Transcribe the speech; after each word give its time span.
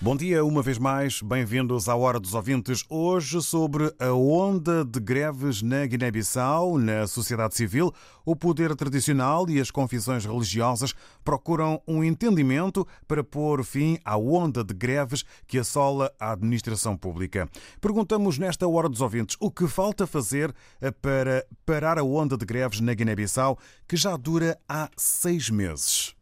Bom 0.00 0.14
dia, 0.14 0.44
uma 0.44 0.62
vez 0.62 0.78
mais, 0.78 1.20
bem-vindos 1.20 1.88
à 1.88 1.96
Hora 1.96 2.20
dos 2.20 2.32
Ouvintes. 2.32 2.84
Hoje, 2.88 3.42
sobre 3.42 3.92
a 3.98 4.12
onda 4.12 4.84
de 4.84 5.00
greves 5.00 5.60
na 5.60 5.84
Guiné-Bissau, 5.86 6.78
na 6.78 7.04
sociedade 7.08 7.56
civil, 7.56 7.92
o 8.24 8.36
poder 8.36 8.76
tradicional 8.76 9.50
e 9.50 9.60
as 9.60 9.72
confissões 9.72 10.24
religiosas 10.24 10.94
procuram 11.24 11.82
um 11.84 12.04
entendimento 12.04 12.86
para 13.08 13.24
pôr 13.24 13.64
fim 13.64 13.98
à 14.04 14.16
onda 14.16 14.62
de 14.62 14.72
greves 14.72 15.24
que 15.48 15.58
assola 15.58 16.12
a 16.20 16.30
administração 16.30 16.96
pública. 16.96 17.48
Perguntamos 17.80 18.38
nesta 18.38 18.68
Hora 18.68 18.88
dos 18.88 19.00
Ouvintes 19.00 19.36
o 19.40 19.50
que 19.50 19.66
falta 19.66 20.06
fazer 20.06 20.54
para 21.02 21.44
parar 21.66 21.98
a 21.98 22.04
onda 22.04 22.38
de 22.38 22.46
greves 22.46 22.80
na 22.80 22.94
Guiné-Bissau, 22.94 23.58
que 23.88 23.96
já 23.96 24.16
dura 24.16 24.56
há 24.68 24.88
seis 24.96 25.50
meses. 25.50 26.16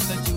said 0.00 0.16
that 0.16 0.28
you 0.28 0.33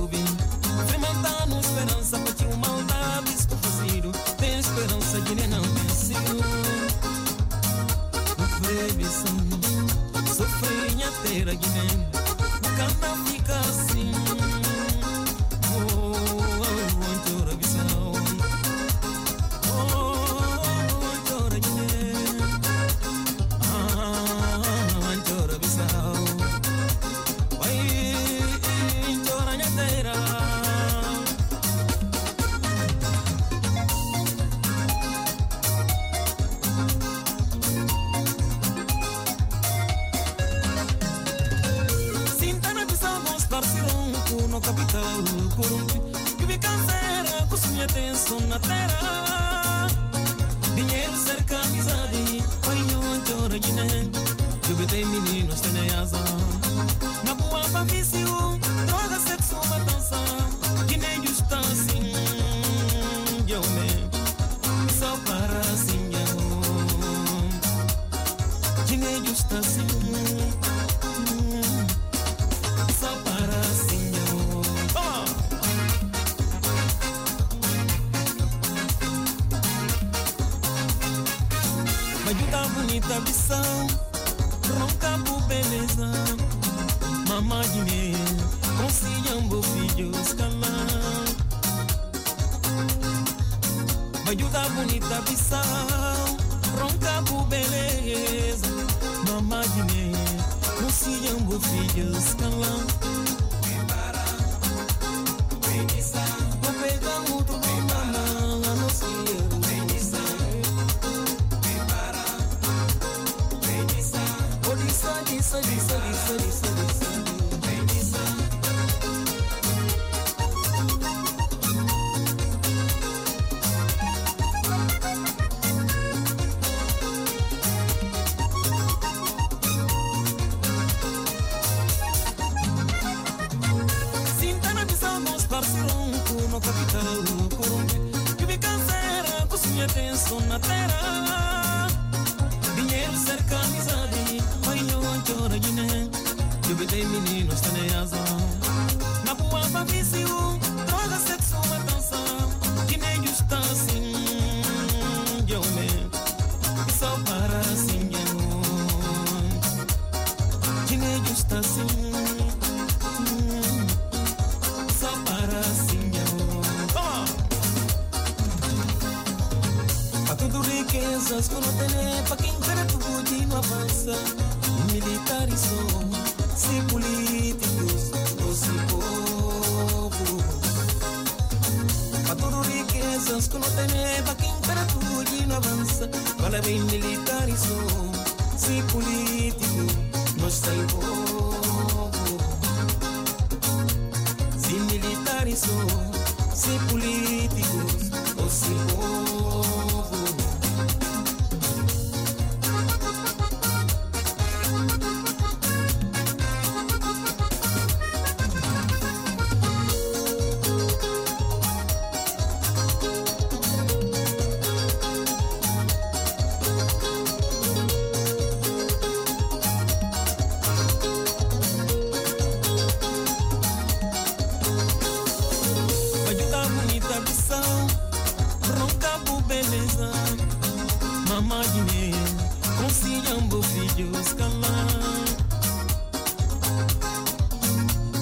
Eu 63.58 63.97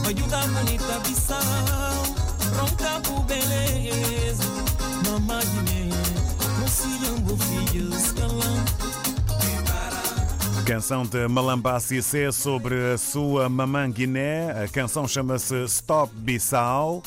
Majuca 0.06 0.38
bonita 0.38 1.02
Roncabo 2.56 3.24
beleza, 3.24 4.44
calão. 8.14 8.66
Canção 10.64 11.04
de 11.06 11.28
Malamba 11.28 11.80
Cissé 11.80 12.32
sobre 12.32 12.94
a 12.94 13.00
sua 13.00 13.50
mamã 13.50 13.90
Guiné. 13.90 14.52
A 14.64 14.68
canção 14.68 15.08
chama-se 15.08 15.64
Stop 15.66 16.14
Bissau. 16.16 17.02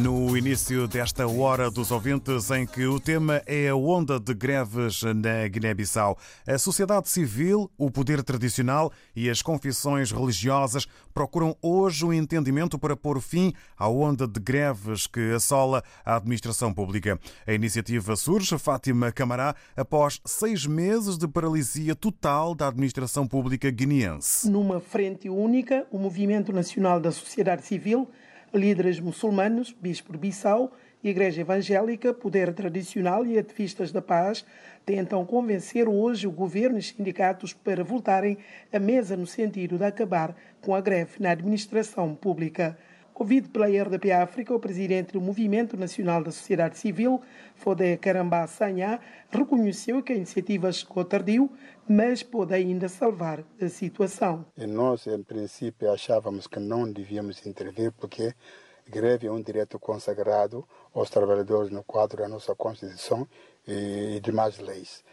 No 0.00 0.36
início 0.38 0.88
desta 0.88 1.26
hora 1.26 1.70
dos 1.70 1.90
ouvintes, 1.90 2.50
em 2.50 2.66
que 2.66 2.86
o 2.86 2.98
tema 2.98 3.42
é 3.44 3.68
a 3.68 3.76
onda 3.76 4.18
de 4.18 4.32
greves 4.32 5.02
na 5.02 5.46
Guiné-Bissau. 5.46 6.16
A 6.46 6.56
sociedade 6.56 7.10
civil, 7.10 7.70
o 7.76 7.90
poder 7.90 8.22
tradicional 8.22 8.90
e 9.14 9.28
as 9.28 9.42
confissões 9.42 10.10
religiosas 10.10 10.86
procuram 11.12 11.54
hoje 11.60 12.06
o 12.06 12.12
entendimento 12.12 12.78
para 12.78 12.96
pôr 12.96 13.20
fim 13.20 13.52
à 13.76 13.86
onda 13.86 14.26
de 14.26 14.40
greves 14.40 15.06
que 15.06 15.32
assola 15.32 15.82
a 16.04 16.16
administração 16.16 16.72
pública. 16.72 17.20
A 17.46 17.52
iniciativa 17.52 18.16
surge, 18.16 18.56
Fátima 18.56 19.12
Camará, 19.12 19.54
após 19.76 20.20
seis 20.24 20.64
meses 20.64 21.18
de 21.18 21.28
paralisia 21.28 21.94
total 21.94 22.54
da 22.54 22.68
administração 22.68 23.26
pública 23.26 23.70
guineense. 23.70 24.48
Numa 24.48 24.80
frente 24.80 25.28
única, 25.28 25.86
o 25.90 25.98
Movimento 25.98 26.50
Nacional 26.50 26.98
da 26.98 27.12
Sociedade 27.12 27.66
Civil, 27.66 28.08
líderes 28.54 29.00
muçulmanos, 29.00 29.74
Bispo 29.80 30.12
de 30.12 30.18
Bissau, 30.18 30.72
Igreja 31.02 31.40
Evangélica, 31.40 32.14
Poder 32.14 32.52
Tradicional 32.52 33.26
e 33.26 33.38
ativistas 33.38 33.90
da 33.90 34.00
paz 34.00 34.44
tentam 34.84 35.24
convencer 35.24 35.88
hoje 35.88 36.26
o 36.26 36.30
governo 36.30 36.78
e 36.78 36.82
sindicatos 36.82 37.52
para 37.52 37.84
voltarem 37.84 38.38
à 38.72 38.78
mesa 38.78 39.16
no 39.16 39.26
sentido 39.26 39.78
de 39.78 39.84
acabar 39.84 40.36
com 40.60 40.74
a 40.74 40.80
greve 40.80 41.20
na 41.20 41.30
administração 41.30 42.14
pública. 42.14 42.76
Ouvido 43.22 43.50
pela 43.50 43.68
RDP 43.68 44.10
África, 44.10 44.52
o 44.52 44.58
presidente 44.58 45.12
do 45.12 45.20
Movimento 45.20 45.76
Nacional 45.76 46.24
da 46.24 46.32
Sociedade 46.32 46.76
Civil, 46.76 47.22
Fodé 47.54 47.96
Carambá 47.96 48.48
Sanhá, 48.48 48.98
reconheceu 49.30 50.02
que 50.02 50.12
a 50.12 50.16
iniciativa 50.16 50.72
chegou 50.72 51.04
tardio, 51.04 51.48
mas 51.88 52.24
pode 52.24 52.52
ainda 52.52 52.88
salvar 52.88 53.44
a 53.60 53.68
situação. 53.68 54.44
E 54.56 54.66
nós, 54.66 55.06
em 55.06 55.22
princípio, 55.22 55.92
achávamos 55.92 56.48
que 56.48 56.58
não 56.58 56.90
devíamos 56.90 57.46
intervir 57.46 57.92
porque 57.92 58.34
greve 58.88 59.28
é 59.28 59.30
um 59.30 59.40
direito 59.40 59.78
consagrado 59.78 60.66
aos 60.92 61.08
trabalhadores 61.08 61.70
no 61.70 61.84
quadro 61.84 62.22
da 62.22 62.28
nossa 62.28 62.56
Constituição 62.56 63.24
e 63.64 64.18
demais 64.20 64.58
leis. 64.58 65.04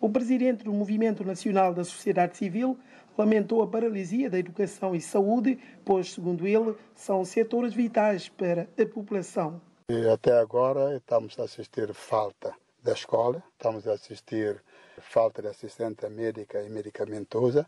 O 0.00 0.08
presidente 0.08 0.62
do 0.62 0.72
Movimento 0.72 1.24
Nacional 1.24 1.74
da 1.74 1.82
Sociedade 1.82 2.36
Civil 2.36 2.78
lamentou 3.16 3.62
a 3.62 3.66
paralisia 3.66 4.30
da 4.30 4.38
educação 4.38 4.94
e 4.94 5.00
saúde, 5.00 5.58
pois, 5.84 6.12
segundo 6.12 6.46
ele, 6.46 6.76
são 6.94 7.24
setores 7.24 7.74
vitais 7.74 8.28
para 8.28 8.68
a 8.80 8.86
população. 8.86 9.60
E 9.90 10.08
até 10.08 10.38
agora 10.38 10.94
estamos 10.94 11.36
a 11.40 11.42
assistir 11.42 11.92
falta 11.92 12.54
da 12.80 12.92
escola, 12.92 13.42
estamos 13.54 13.88
a 13.88 13.94
assistir 13.94 14.62
falta 15.00 15.42
de 15.42 15.48
assistente 15.48 16.08
médica 16.08 16.62
e 16.62 16.70
medicamentosa. 16.70 17.66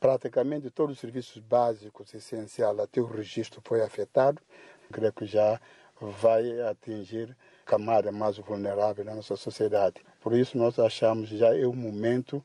Praticamente 0.00 0.70
todos 0.70 0.96
os 0.96 1.00
serviços 1.00 1.38
básicos 1.38 2.12
essenciais, 2.12 2.80
até 2.80 3.00
o 3.00 3.06
registro 3.06 3.62
foi 3.64 3.80
afetado. 3.80 4.42
Creio 4.90 5.12
que 5.12 5.24
já 5.24 5.60
vai 6.00 6.62
atingir 6.62 7.36
a 7.62 7.70
camada 7.70 8.10
mais 8.10 8.38
vulnerável 8.38 9.04
da 9.04 9.14
nossa 9.14 9.36
sociedade. 9.36 10.02
Por 10.20 10.34
isso 10.34 10.58
nós 10.58 10.78
achamos 10.78 11.30
já 11.30 11.56
é 11.56 11.66
o 11.66 11.72
momento 11.72 12.44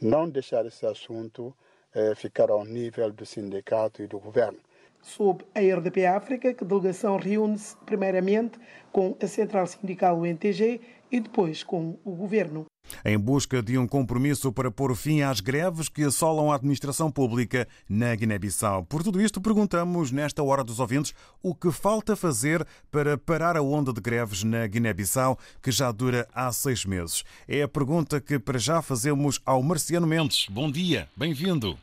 não 0.00 0.28
deixar 0.28 0.64
esse 0.66 0.86
assunto 0.86 1.54
eh, 1.94 2.14
ficar 2.14 2.50
ao 2.50 2.64
nível 2.64 3.10
do 3.12 3.24
sindicato 3.24 4.02
e 4.02 4.06
do 4.06 4.18
governo. 4.18 4.58
Sob 5.00 5.44
a 5.54 5.60
RDP 5.60 6.04
África, 6.06 6.52
que 6.52 6.64
a 6.64 6.66
delegação 6.66 7.16
reúne-se 7.16 7.76
primeiramente 7.86 8.58
com 8.92 9.16
a 9.22 9.26
Central 9.26 9.66
Sindical 9.66 10.18
UNTG 10.18 10.80
e 11.10 11.20
depois 11.20 11.62
com 11.62 11.98
o 12.04 12.12
governo. 12.12 12.66
Em 13.04 13.18
busca 13.18 13.62
de 13.62 13.78
um 13.78 13.86
compromisso 13.86 14.52
para 14.52 14.70
pôr 14.70 14.94
fim 14.94 15.22
às 15.22 15.40
greves 15.40 15.88
que 15.88 16.02
assolam 16.02 16.50
a 16.50 16.54
administração 16.54 17.10
pública 17.10 17.66
na 17.88 18.14
Guiné-Bissau. 18.14 18.84
Por 18.84 19.02
tudo 19.02 19.20
isto, 19.20 19.40
perguntamos 19.40 20.10
nesta 20.10 20.42
hora 20.42 20.64
dos 20.64 20.80
ouvintes 20.80 21.14
o 21.42 21.54
que 21.54 21.70
falta 21.70 22.16
fazer 22.16 22.66
para 22.90 23.16
parar 23.16 23.56
a 23.56 23.62
onda 23.62 23.92
de 23.92 24.00
greves 24.00 24.44
na 24.44 24.66
Guiné-Bissau, 24.66 25.38
que 25.62 25.70
já 25.70 25.90
dura 25.92 26.28
há 26.34 26.52
seis 26.52 26.84
meses. 26.84 27.24
É 27.48 27.62
a 27.62 27.68
pergunta 27.68 28.20
que 28.20 28.38
para 28.38 28.58
já 28.58 28.82
fazemos 28.82 29.40
ao 29.44 29.62
Marciano 29.62 30.06
Mendes. 30.06 30.46
Bom 30.48 30.70
dia, 30.70 31.08
bem-vindo. 31.16 31.78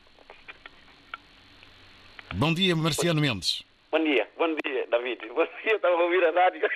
Bom 2.35 2.53
dia, 2.53 2.75
Marciano 2.75 3.21
Mendes. 3.21 3.63
Bom 3.91 4.03
dia, 4.03 4.27
bom 4.37 4.47
dia, 4.65 4.82
David. 4.93 5.21
Dia, 5.63 5.75
estava 5.75 5.95
a 5.95 6.03
ouvir 6.03 6.23
a 6.23 6.31
rádio. 6.31 6.69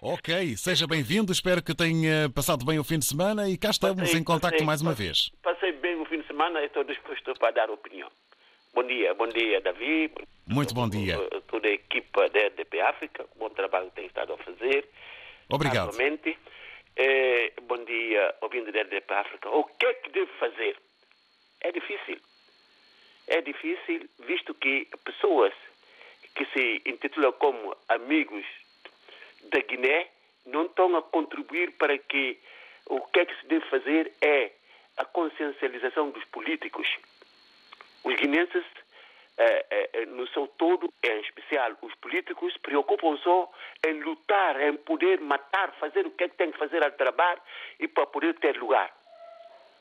Ok, 0.00 0.56
seja 0.56 0.86
bem-vindo. 0.86 1.30
Espero 1.30 1.62
que 1.62 1.74
tenha 1.74 2.30
passado 2.34 2.64
bem 2.64 2.78
o 2.78 2.84
fim 2.84 2.98
de 2.98 3.04
semana 3.04 3.48
e 3.50 3.58
cá 3.58 3.68
estamos 3.70 4.00
Passei, 4.00 4.18
em 4.20 4.24
contacto 4.24 4.52
passei, 4.52 4.66
mais 4.66 4.80
uma 4.80 4.92
passei. 4.92 5.06
vez. 5.06 5.30
Passei 5.42 5.72
bem 5.72 6.00
o 6.00 6.04
fim 6.06 6.20
de 6.20 6.26
semana 6.26 6.62
e 6.62 6.66
estou 6.66 6.84
disposto 6.84 7.34
para 7.34 7.50
dar 7.50 7.70
opinião. 7.70 8.10
Bom 8.72 8.82
dia, 8.84 9.12
bom 9.14 9.28
dia, 9.28 9.60
David. 9.60 10.14
Muito 10.46 10.74
bom 10.74 10.88
dia. 10.88 11.18
Toda 11.48 11.68
a 11.68 11.70
equipa 11.72 12.28
da 12.30 12.40
RDP 12.48 12.80
África, 12.80 13.26
bom 13.36 13.50
trabalho 13.50 13.90
que 13.90 13.96
tem 13.96 14.06
estado 14.06 14.32
a 14.32 14.38
fazer. 14.38 14.88
Obrigado. 15.50 15.86
Naturalmente. 15.88 16.38
Eh, 16.96 17.52
bom 17.62 17.84
dia, 17.84 18.34
ouvindo 18.40 18.72
da 18.72 18.80
RDP 18.82 19.12
África. 19.12 19.50
O 19.50 19.64
que 19.64 19.84
é 19.84 19.94
que 19.94 20.10
devo 20.10 20.30
fazer? 20.38 20.76
É 21.60 21.70
difícil. 21.72 22.18
É 23.26 23.40
difícil, 23.42 24.08
visto 24.26 24.54
que 24.54 24.86
pessoas 25.04 25.52
que 26.34 26.44
se 26.46 26.82
intitulam 26.86 27.32
como 27.32 27.76
amigos 27.88 28.44
da 29.50 29.60
Guiné 29.60 30.08
não 30.46 30.66
estão 30.66 30.94
a 30.96 31.02
contribuir 31.02 31.72
para 31.72 31.96
que 31.98 32.38
o 32.86 33.00
que 33.00 33.20
é 33.20 33.26
que 33.26 33.40
se 33.40 33.46
deve 33.46 33.64
fazer 33.66 34.12
é 34.20 34.50
a 34.96 35.04
consciencialização 35.04 36.10
dos 36.10 36.24
políticos. 36.26 36.86
Os 38.04 38.14
guinenses, 38.16 38.64
eh, 39.38 39.88
eh, 39.92 40.06
no 40.06 40.26
seu 40.28 40.46
todo, 40.46 40.92
em 41.02 41.20
especial 41.20 41.72
os 41.80 41.94
políticos, 41.96 42.56
preocupam 42.58 43.16
só 43.18 43.50
em 43.86 44.00
lutar, 44.02 44.60
em 44.60 44.76
poder 44.76 45.20
matar, 45.20 45.72
fazer 45.80 46.06
o 46.06 46.10
que 46.10 46.24
é 46.24 46.28
que 46.28 46.36
tem 46.36 46.52
que 46.52 46.58
fazer 46.58 46.84
ao 46.84 46.92
trabalho 46.92 47.40
e 47.80 47.88
para 47.88 48.06
poder 48.06 48.34
ter 48.34 48.56
lugar. 48.56 48.92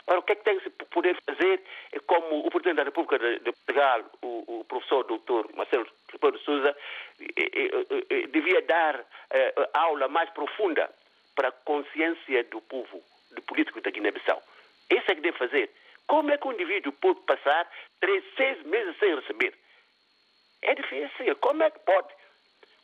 Ora, 0.07 0.19
o 0.19 0.23
que 0.23 0.33
é 0.33 0.35
que 0.35 0.43
tem 0.43 0.57
que 0.59 0.63
se 0.65 0.69
poder 0.69 1.17
fazer 1.25 1.61
é 1.91 1.99
como 1.99 2.45
o 2.45 2.49
Presidente 2.49 2.77
da 2.77 2.83
República 2.83 3.17
de, 3.19 3.39
Portugal, 3.39 4.03
o, 4.21 4.59
o 4.59 4.65
professor 4.65 5.03
doutor 5.05 5.49
Marcelo 5.55 5.87
Rebelo 6.11 6.37
de 6.37 6.43
Sousa, 6.43 6.75
eh, 7.19 7.33
eh, 7.37 8.05
eh, 8.09 8.27
devia 8.27 8.61
dar 8.63 9.05
eh, 9.31 9.69
aula 9.73 10.09
mais 10.09 10.29
profunda 10.31 10.89
para 11.35 11.47
a 11.47 11.51
consciência 11.51 12.43
do 12.45 12.59
povo, 12.61 13.01
do 13.31 13.41
político 13.43 13.79
da 13.81 13.91
Guiné-Bissau. 13.91 14.41
Isso 14.89 15.09
é 15.09 15.15
que 15.15 15.21
deve 15.21 15.37
fazer. 15.37 15.69
Como 16.05 16.31
é 16.31 16.37
que 16.37 16.47
um 16.47 16.51
indivíduo 16.51 16.91
pode 16.93 17.21
passar 17.21 17.69
três, 18.01 18.23
seis 18.35 18.61
meses 18.63 18.97
sem 18.99 19.15
receber? 19.15 19.53
É 20.63 20.75
difícil. 20.75 21.35
Como 21.37 21.63
é 21.63 21.71
que 21.71 21.79
pode? 21.79 22.09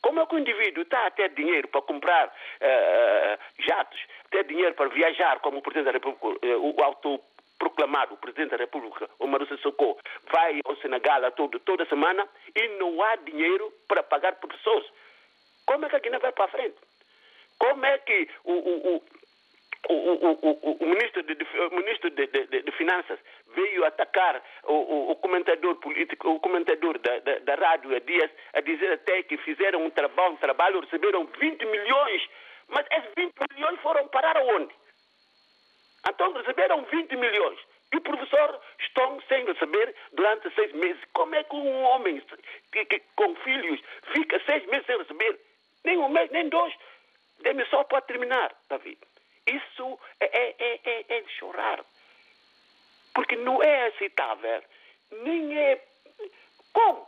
Como 0.02 0.22
é 0.22 0.26
que 0.26 0.36
o 0.36 0.40
indivíduo 0.40 0.84
está 0.84 1.08
a 1.08 1.12
ter 1.12 1.30
dinheiro 1.30 1.68
para 1.68 1.82
comprar 1.82 2.34
eh, 2.62 3.38
jatos, 3.60 4.00
ter 4.32 4.46
dinheiro 4.46 4.74
para 4.76 4.90
viajar, 4.90 5.40
como 5.40 5.58
o 5.58 5.62
Presidente 5.62 5.86
da 5.86 5.92
República, 5.92 6.46
eh, 6.46 6.56
o 6.56 6.74
autoproclamado 6.82 8.16
Presidente 8.18 8.52
da 8.52 8.58
República, 8.58 9.10
o 9.20 9.28
Marussa 9.28 9.58
Socorro, 9.58 10.00
vai 10.32 10.62
ao 10.64 10.76
Senegal 10.78 11.30
todo, 11.34 11.60
toda 11.60 11.86
semana 11.86 12.28
e 12.56 12.68
não 12.80 13.02
há 13.04 13.18
dinheiro 13.18 13.74
para 13.88 14.02
pagar 14.04 14.36
professores? 14.36 14.88
Como 15.66 15.86
é 15.86 15.90
que 15.90 15.96
a 15.96 16.00
Guiné 16.00 16.20
vai 16.20 16.32
para 16.32 16.46
a 16.46 16.50
frente? 16.50 16.78
Como 17.60 17.86
é 17.86 17.98
que 17.98 18.30
o, 18.46 18.54
o, 18.54 18.96
o, 18.96 19.04
o, 19.88 19.94
o, 19.94 20.40
o, 20.42 20.78
o 20.82 20.86
ministro, 20.88 21.24
de, 21.24 21.38
o 21.72 21.76
ministro 21.76 22.10
de, 22.10 22.28
de, 22.28 22.62
de, 22.62 22.72
Finanças 22.74 23.20
veio 23.56 23.86
atacar 23.86 24.44
o, 24.64 25.16
comentador 25.16 25.76
político, 25.78 26.30
o 26.30 26.40
comentador 26.40 27.00
da, 27.00 27.20
da, 27.20 27.40
da 27.40 27.56
rádio 27.56 28.00
dias, 28.02 28.30
a 28.54 28.62
dizer 28.62 28.92
até 28.94 29.24
que 29.24 29.38
fizeram 29.38 29.86
um 29.86 29.90
trabalho, 29.90 30.34
um 30.34 30.38
trabalho, 30.38 30.82
receberam 30.82 31.26
20 31.40 31.66
milhões. 31.66 32.30
Mas 32.68 32.86
esses 32.92 33.10
20 33.16 33.34
milhões 33.56 33.80
foram 33.82 34.08
parar 34.10 34.38
aonde? 34.38 34.74
Então 36.08 36.34
receberam 36.34 36.84
20 36.84 37.16
milhões. 37.16 37.60
E 37.92 37.98
o 37.98 38.02
professor 38.02 38.62
estão 38.80 39.20
sem 39.28 39.46
receber 39.46 39.96
durante 40.14 40.54
seis 40.54 40.72
meses. 40.74 41.02
Como 41.14 41.34
é 41.34 41.44
que 41.44 41.56
um 41.56 41.84
homem 41.84 42.22
que, 42.72 42.86
que, 42.86 43.02
com 43.16 43.36
filhos 43.38 43.82
fica 44.14 44.40
seis 44.46 44.66
meses 44.68 44.86
sem 44.86 44.98
receber? 44.98 45.40
Nem 45.84 45.98
um 45.98 46.10
mês, 46.10 46.30
nem 46.32 46.48
dois. 46.50 46.74
Dê-me 47.40 47.66
só 47.66 47.84
para 47.86 48.02
terminar, 48.02 48.54
David. 48.70 49.00
Isso 49.50 50.00
é, 50.20 50.26
é, 50.26 50.56
é, 50.60 50.80
é, 50.84 51.06
é 51.18 51.22
de 51.22 51.32
chorar. 51.32 51.84
Porque 53.14 53.36
não 53.36 53.62
é 53.64 53.88
aceitável. 53.88 54.64
Nem 55.12 55.58
é. 55.58 55.84
Como? 56.74 57.08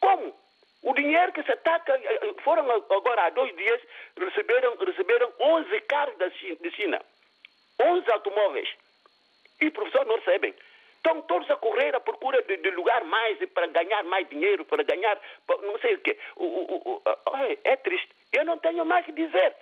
Como? 0.00 0.34
O 0.82 0.94
dinheiro 0.94 1.32
que 1.32 1.42
se 1.42 1.50
ataca, 1.50 2.00
foram 2.44 2.70
agora 2.70 3.26
há 3.26 3.30
dois 3.30 3.54
dias, 3.56 3.80
receberam, 4.16 4.76
receberam 4.76 5.32
11 5.40 5.80
carros 5.82 6.16
da 6.18 6.30
China, 6.30 7.02
11 7.80 8.12
automóveis. 8.12 8.68
E 9.60 9.66
o 9.66 9.72
professor 9.72 10.06
não 10.06 10.16
recebem. 10.16 10.54
Estão 10.96 11.22
todos 11.22 11.50
a 11.50 11.56
correr 11.56 11.94
à 11.94 12.00
procura 12.00 12.42
de, 12.42 12.56
de 12.58 12.70
lugar 12.70 13.02
mais 13.04 13.38
para 13.50 13.66
ganhar 13.68 14.04
mais 14.04 14.28
dinheiro, 14.28 14.64
para 14.64 14.82
ganhar 14.82 15.20
não 15.62 15.78
sei 15.78 15.94
o 15.94 16.00
quê. 16.00 16.16
O, 16.36 16.44
o, 16.44 16.94
o, 16.94 17.02
é 17.64 17.76
triste. 17.76 18.08
Eu 18.32 18.44
não 18.44 18.58
tenho 18.58 18.84
mais 18.84 19.04
que 19.04 19.12
dizer. 19.12 19.54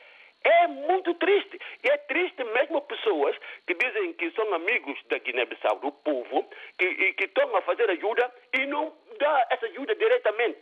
É 0.46 0.68
muito 0.68 1.12
triste. 1.14 1.58
E 1.82 1.90
é 1.90 1.96
triste 1.98 2.44
mesmo 2.44 2.80
pessoas 2.82 3.36
que 3.66 3.74
dizem 3.74 4.12
que 4.12 4.30
são 4.30 4.54
amigos 4.54 4.96
da 5.08 5.18
Guiné-Bissau, 5.18 5.80
do 5.80 5.90
povo, 5.90 6.48
que, 6.78 7.14
que 7.14 7.24
estão 7.24 7.56
a 7.56 7.62
fazer 7.62 7.90
ajuda 7.90 8.32
e 8.52 8.64
não 8.66 8.96
dá 9.18 9.46
essa 9.50 9.66
ajuda 9.66 9.96
diretamente. 9.96 10.60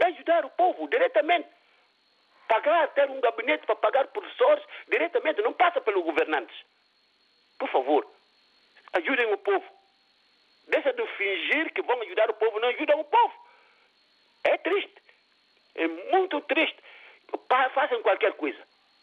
É 0.00 0.06
ajudar 0.06 0.44
o 0.44 0.50
povo 0.50 0.86
diretamente. 0.86 1.48
Pagar, 2.46 2.86
ter 2.94 3.10
um 3.10 3.20
gabinete 3.20 3.66
para 3.66 3.74
pagar 3.74 4.06
professores 4.06 4.64
diretamente, 4.88 5.42
não 5.42 5.52
passa 5.52 5.80
pelos 5.80 6.04
governantes. 6.04 6.56
Por 7.58 7.68
favor, 7.70 8.06
ajudem 8.92 9.32
o 9.32 9.38
povo. 9.38 9.66
Deixa 10.68 10.92
de 10.92 11.04
fingir 11.08 11.72
que 11.72 11.82
vão 11.82 12.00
ajudar 12.02 12.30
o 12.30 12.34
povo, 12.34 12.60
não 12.60 12.68
ajudam 12.68 13.00
o 13.00 13.04
povo. 13.04 13.34
É 14.44 14.56
triste. 14.58 15.02
É 15.74 15.88
muito 15.88 16.40
triste. 16.42 16.87
Façam 17.74 18.02
qualquer 18.02 18.32
coisa. 18.34 18.58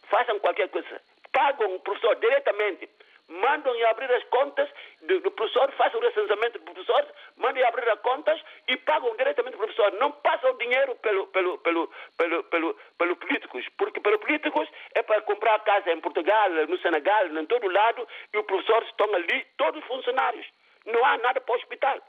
Façam 0.10 0.40
qualquer 0.40 0.70
coisa. 0.70 1.02
Pagam 1.32 1.76
o 1.76 1.80
professor 1.80 2.16
diretamente. 2.16 2.90
Mandam 3.28 3.74
abrir 3.90 4.12
as 4.12 4.24
contas 4.26 4.70
do, 5.02 5.20
do 5.20 5.32
professor, 5.32 5.72
façam 5.72 6.00
o 6.00 6.04
recenseamento 6.04 6.60
do 6.60 6.66
professor, 6.66 7.08
mandem 7.38 7.64
abrir 7.64 7.90
as 7.90 8.00
contas 8.02 8.40
e 8.68 8.78
pagam 8.78 9.16
diretamente 9.16 9.56
o 9.56 9.60
professor. 9.60 9.92
Não 9.94 10.12
passam 10.12 10.56
dinheiro 10.58 10.96
pelo, 10.98 11.26
pelo, 11.28 11.58
pelo, 11.58 11.92
pelo, 12.18 12.44
pelo, 12.44 12.76
pelo 13.00 13.16
políticos, 13.16 13.66
porque 13.80 14.00
pelos 14.00 14.22
políticos 14.22 14.70
é 14.94 15.02
para 15.02 15.22
comprar 15.24 15.60
casa 15.62 15.92
em 15.92 16.00
Portugal, 16.02 16.50
no 16.52 16.78
Senegal, 16.78 17.26
em 17.28 17.46
todo 17.48 17.68
lado, 17.68 18.08
e 18.32 18.38
os 18.38 18.46
professores 18.46 18.88
estão 18.90 19.12
ali, 19.16 19.44
todos 19.58 19.84
funcionários. 19.86 20.46
Não 20.86 21.04
há 21.04 21.18
nada 21.18 21.42
para 21.42 21.54
o 21.54 21.58
hospital. 21.58 22.00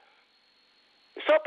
Só 1.25 1.38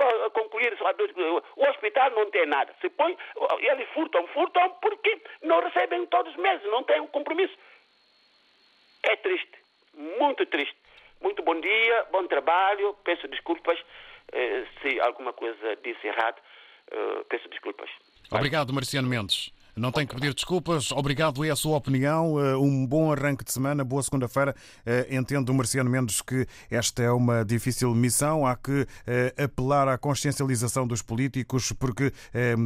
para 0.60 0.94
concluir, 0.94 1.44
o 1.56 1.70
hospital 1.70 2.12
não 2.12 2.30
tem 2.32 2.46
nada. 2.46 2.74
Se 2.82 2.90
põe, 2.90 3.18
eles 3.60 3.90
furtam, 3.94 4.28
furtam 4.28 4.70
porque 4.82 5.22
não 5.42 5.62
recebem 5.62 6.06
todos 6.08 6.34
os 6.34 6.40
meses, 6.40 6.66
não 6.66 6.84
têm 6.84 7.00
um 7.00 7.08
compromisso. 7.08 7.56
É 9.04 9.16
triste, 9.16 9.58
muito 9.96 10.46
triste. 10.46 10.76
Muito 11.22 11.44
bom 11.44 11.60
dia, 11.60 12.06
bom 12.12 12.26
trabalho. 12.28 12.96
Peço 13.04 13.28
desculpas 13.28 13.78
eh, 14.32 14.66
se 14.82 15.00
alguma 15.02 15.34
coisa 15.34 15.76
disse 15.84 16.08
errado. 16.08 16.42
Eh, 16.92 17.24
peço 17.30 17.50
desculpas. 17.50 17.90
Obrigado, 18.32 18.74
Marciano 18.74 19.08
Mendes. 19.08 19.52
Não 19.76 19.92
tem 19.92 20.06
que 20.06 20.16
pedir 20.16 20.34
desculpas. 20.34 20.92
Obrigado, 20.92 21.46
é 21.46 21.50
a 21.50 21.56
sua 21.56 21.78
opinião. 21.78 22.40
Eh, 22.40 22.56
um 22.58 22.86
bom 22.86 23.12
arranque 23.12 23.46
de 23.46 23.52
semana, 23.52 23.84
boa 23.84 24.02
segunda-feira. 24.02 24.56
Eh, 24.86 25.08
entendo, 25.12 25.54
Marciano 25.54 25.90
Mendes, 25.90 26.22
que 26.22 26.48
esta 26.70 27.04
é 27.04 27.12
uma 27.12 27.46
difícil 27.46 27.94
missão. 27.94 28.46
Há 28.46 28.56
que 28.56 28.88
eh, 29.06 29.34
apelar 29.38 29.88
à 29.88 29.98
consciencialização 29.98 30.88
dos 30.88 31.02
políticos, 31.02 31.72
porque, 31.72 32.12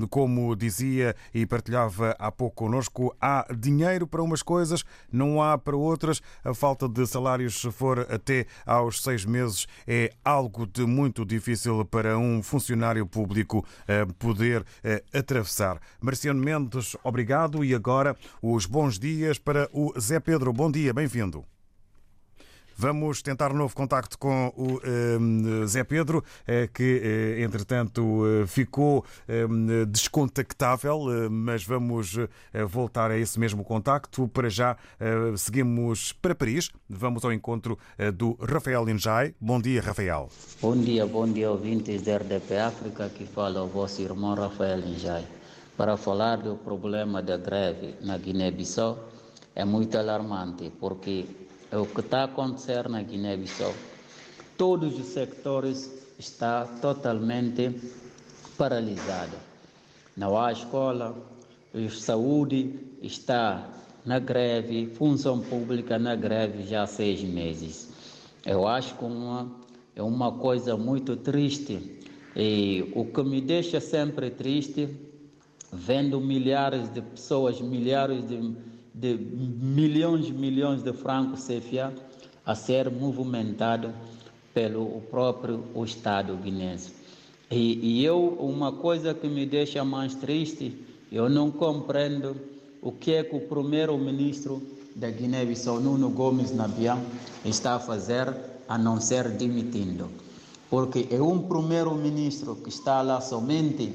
como 0.09 0.55
dizia 0.55 1.15
e 1.33 1.45
partilhava 1.45 2.15
há 2.17 2.31
pouco 2.31 2.55
connosco, 2.55 3.15
há 3.19 3.45
dinheiro 3.53 4.07
para 4.07 4.23
umas 4.23 4.41
coisas, 4.41 4.83
não 5.11 5.41
há 5.41 5.57
para 5.57 5.75
outras. 5.75 6.21
A 6.43 6.53
falta 6.53 6.87
de 6.87 7.05
salários, 7.05 7.59
se 7.59 7.71
for 7.71 8.07
até 8.09 8.45
aos 8.65 9.03
seis 9.03 9.25
meses, 9.25 9.67
é 9.85 10.11
algo 10.23 10.65
de 10.65 10.85
muito 10.85 11.25
difícil 11.25 11.83
para 11.85 12.17
um 12.17 12.41
funcionário 12.41 13.05
público 13.05 13.65
poder 14.17 14.65
atravessar. 15.13 15.79
Marciano 16.01 16.41
Mendes, 16.41 16.95
obrigado. 17.03 17.63
E 17.63 17.73
agora 17.73 18.15
os 18.41 18.65
bons 18.65 18.97
dias 18.97 19.37
para 19.37 19.69
o 19.71 19.93
Zé 19.99 20.19
Pedro. 20.19 20.51
Bom 20.53 20.71
dia, 20.71 20.93
bem-vindo. 20.93 21.45
Vamos 22.75 23.21
tentar 23.21 23.51
um 23.51 23.55
novo 23.55 23.75
contacto 23.75 24.17
com 24.17 24.51
o 24.57 24.81
um, 24.83 25.67
Zé 25.67 25.83
Pedro, 25.83 26.23
eh, 26.47 26.67
que 26.73 27.01
eh, 27.03 27.43
entretanto 27.43 28.23
eh, 28.25 28.47
ficou 28.47 29.05
um, 29.29 29.85
descontactável, 29.85 31.29
mas 31.29 31.63
vamos 31.63 32.17
voltar 32.67 33.11
a 33.11 33.17
esse 33.17 33.39
mesmo 33.39 33.63
contacto. 33.63 34.27
Para 34.27 34.49
já 34.49 34.75
seguimos 35.37 36.13
para 36.13 36.35
Paris, 36.35 36.69
vamos 36.89 37.23
ao 37.23 37.31
encontro 37.31 37.77
do 38.15 38.37
Rafael 38.41 38.87
Injai. 38.89 39.33
Bom 39.39 39.61
dia, 39.61 39.81
Rafael. 39.81 40.29
Bom 40.61 40.75
dia, 40.75 41.05
bom 41.05 41.27
dia, 41.27 41.51
ouvintes 41.51 42.01
da 42.01 42.17
RDP 42.17 42.57
África, 42.57 43.09
que 43.09 43.25
fala 43.25 43.63
o 43.63 43.67
vosso 43.67 44.01
irmão 44.01 44.35
Rafael 44.35 44.79
Injai 44.79 45.25
para 45.77 45.97
falar 45.97 46.37
do 46.37 46.55
problema 46.55 47.21
da 47.21 47.37
greve 47.37 47.95
na 48.01 48.17
Guiné-Bissau 48.17 48.97
é 49.55 49.65
muito 49.65 49.97
alarmante, 49.97 50.71
porque 50.79 51.25
é 51.71 51.77
o 51.77 51.85
que 51.85 52.01
está 52.01 52.21
a 52.21 52.23
acontecer 52.25 52.87
na 52.89 53.01
Guiné-Bissau. 53.01 53.73
Todos 54.57 54.99
os 54.99 55.07
sectores 55.07 55.91
estão 56.19 56.67
totalmente 56.79 57.71
paralisados. 58.57 59.39
Não 60.15 60.39
há 60.39 60.51
escola, 60.51 61.15
a 61.73 61.89
saúde 61.89 62.79
está 63.01 63.67
na 64.05 64.19
greve, 64.19 64.87
função 64.95 65.39
pública 65.39 65.97
na 65.97 66.15
greve 66.15 66.63
já 66.63 66.83
há 66.83 66.87
seis 66.87 67.23
meses. 67.23 67.89
Eu 68.45 68.67
acho 68.67 68.95
que 68.95 69.03
uma, 69.03 69.51
é 69.95 70.03
uma 70.03 70.31
coisa 70.31 70.77
muito 70.77 71.15
triste 71.15 71.99
e 72.35 72.91
o 72.95 73.05
que 73.05 73.23
me 73.23 73.41
deixa 73.41 73.79
sempre 73.79 74.29
triste 74.29 74.89
vendo 75.73 76.21
milhares 76.21 76.89
de 76.89 77.01
pessoas, 77.01 77.59
milhares 77.59 78.27
de, 78.27 78.55
de 78.93 79.17
milhões 79.17 80.27
e 80.27 80.31
milhões 80.31 80.83
de 80.83 80.93
francos 80.93 81.47
CFA 81.47 81.93
a 82.45 82.55
ser 82.55 82.91
movimentado 82.91 83.93
pelo 84.53 85.01
próprio 85.09 85.63
Estado 85.83 86.35
guinense. 86.35 86.93
E, 87.49 87.99
e, 87.99 88.05
eu, 88.05 88.37
uma 88.39 88.71
coisa 88.71 89.13
que 89.13 89.27
me 89.27 89.45
deixa 89.45 89.83
mais 89.83 90.15
triste, 90.15 90.75
eu 91.11 91.29
não 91.29 91.51
compreendo 91.51 92.35
o 92.81 92.91
que 92.91 93.13
é 93.13 93.23
que 93.23 93.35
o 93.35 93.41
primeiro-ministro 93.41 94.61
da 94.95 95.09
Guiné-Bissau, 95.09 95.79
Nuno 95.79 96.09
Gomes 96.09 96.53
Nabian, 96.53 96.99
está 97.45 97.75
a 97.75 97.79
fazer 97.79 98.33
a 98.67 98.77
não 98.77 98.99
ser 98.99 99.29
demitindo. 99.29 100.09
Porque 100.69 101.07
é 101.11 101.21
um 101.21 101.39
primeiro-ministro 101.39 102.55
que 102.55 102.69
está 102.69 103.01
lá 103.01 103.21
somente 103.21 103.93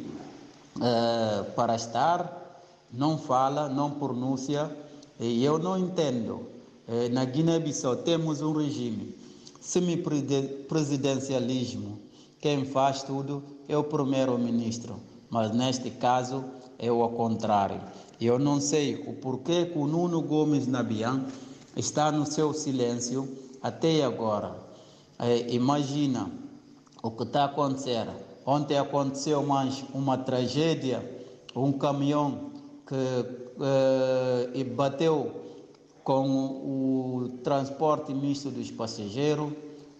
uh, 0.76 1.44
para 1.52 1.74
estar, 1.74 2.62
não 2.92 3.16
fala, 3.18 3.68
não 3.68 3.90
pronuncia, 3.92 4.70
e 5.18 5.42
eu 5.44 5.58
não 5.58 5.76
entendo. 5.78 6.46
Uh, 6.86 7.08
na 7.12 7.24
Guiné-Bissau 7.24 7.96
temos 7.96 8.40
um 8.40 8.52
regime 8.52 9.16
semi-presidencialismo. 9.60 11.98
Quem 12.40 12.64
faz 12.64 13.02
tudo 13.02 13.42
é 13.68 13.76
o 13.76 13.84
primeiro-ministro, 13.84 14.96
mas 15.28 15.52
neste 15.52 15.90
caso 15.90 16.44
é 16.78 16.90
o 16.90 17.06
contrário. 17.10 17.82
Eu 18.20 18.38
não 18.38 18.60
sei 18.60 18.94
o 19.06 19.12
porquê 19.14 19.66
que 19.66 19.78
o 19.78 19.86
Nuno 19.86 20.22
Gomes 20.22 20.66
Nabian 20.66 21.26
está 21.76 22.10
no 22.10 22.26
seu 22.26 22.54
silêncio 22.54 23.28
até 23.62 24.02
agora. 24.04 24.56
É, 25.18 25.52
imagina 25.52 26.30
o 27.02 27.10
que 27.10 27.24
está 27.24 27.42
a 27.42 27.46
acontecer 27.46 28.06
Ontem 28.50 28.78
aconteceu 28.78 29.42
mais 29.42 29.84
uma 29.92 30.16
tragédia, 30.16 31.04
um 31.54 31.70
caminhão 31.70 32.50
que 32.86 32.94
eh, 34.54 34.64
bateu 34.74 35.30
com 36.02 36.26
o 36.30 37.28
transporte 37.44 38.14
misto 38.14 38.48
dos 38.48 38.70
passageiros, 38.70 39.52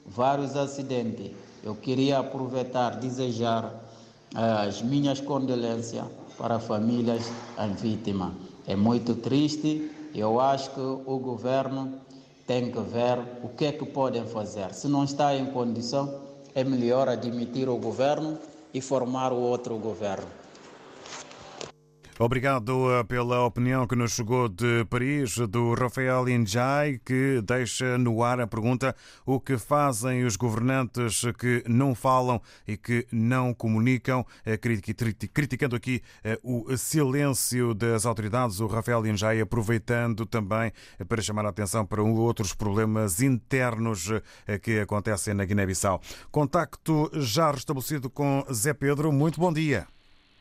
vários 0.07 0.57
acidentes. 0.57 1.31
Eu 1.62 1.75
queria 1.75 2.21
aproveitar, 2.21 2.97
desejar 2.97 3.85
eh, 4.35 4.67
as 4.67 4.81
minhas 4.81 5.21
condolências 5.21 6.07
para 6.38 6.59
famílias 6.59 7.31
vítimas. 7.76 8.33
É 8.67 8.75
muito 8.75 9.14
triste 9.14 9.90
Eu 10.14 10.40
acho 10.40 10.71
que 10.71 10.81
o 10.81 11.19
governo 11.19 12.00
tem 12.47 12.73
que 12.73 12.81
ver 12.81 13.19
o 13.43 13.50
que 13.50 13.67
é 13.67 13.73
que 13.73 13.85
podem 13.85 14.25
fazer. 14.25 14.73
Se 14.73 14.88
não 14.88 15.05
está 15.05 15.37
em 15.37 15.45
condição, 15.52 16.27
é 16.59 16.65
melhor 16.65 17.09
admitir 17.09 17.69
o 17.69 17.77
governo 17.77 18.37
e 18.75 18.81
formar 18.81 19.33
o 19.33 19.37
outro 19.37 19.79
governo. 19.79 20.27
Obrigado 22.21 22.91
eh, 22.91 23.05
pela 23.05 23.47
opinião 23.47 23.87
que 23.87 23.95
nos 23.95 24.11
chegou 24.11 24.49
de 24.49 24.85
Paris, 24.87 25.37
do 25.37 25.73
Rafael 25.75 26.29
Injai, 26.29 27.01
que 27.05 27.41
deixa 27.45 27.97
no 27.97 28.25
ar 28.25 28.41
a 28.41 28.47
pergunta 28.47 28.93
o 29.25 29.39
que 29.39 29.57
fazem 29.57 30.25
os 30.25 30.35
governantes 30.35 31.23
que 31.39 31.63
não 31.69 31.95
falam 31.95 32.43
e 32.67 32.77
que 32.77 33.07
não 33.13 33.55
comunicam, 33.55 34.27
eh, 34.45 34.59
criticando 34.59 35.77
aqui 35.77 36.03
eh, 36.25 36.37
o 36.43 36.77
silêncio 36.77 37.73
das 37.73 38.05
autoridades. 38.05 38.59
O 38.59 38.67
Rafael 38.67 39.07
Injai 39.07 39.41
aproveitando 39.41 40.27
também 40.27 40.73
para 41.09 41.23
chamar 41.23 41.47
a 41.47 41.51
atenção 41.51 41.87
para 41.87 42.03
outros 42.03 42.53
problemas 42.53 43.23
internos 43.23 44.11
que 44.63 44.81
acontecem 44.81 45.35
na 45.35 45.45
Guiné-Bissau. 45.45 46.01
Contacto 46.33 47.11
já 47.15 47.53
restabelecido 47.53 48.11
com 48.11 48.45
Zé 48.53 48.75
Pedro. 48.75 49.13
Muito 49.13 49.39
bom 49.39 49.53
dia. 49.53 49.87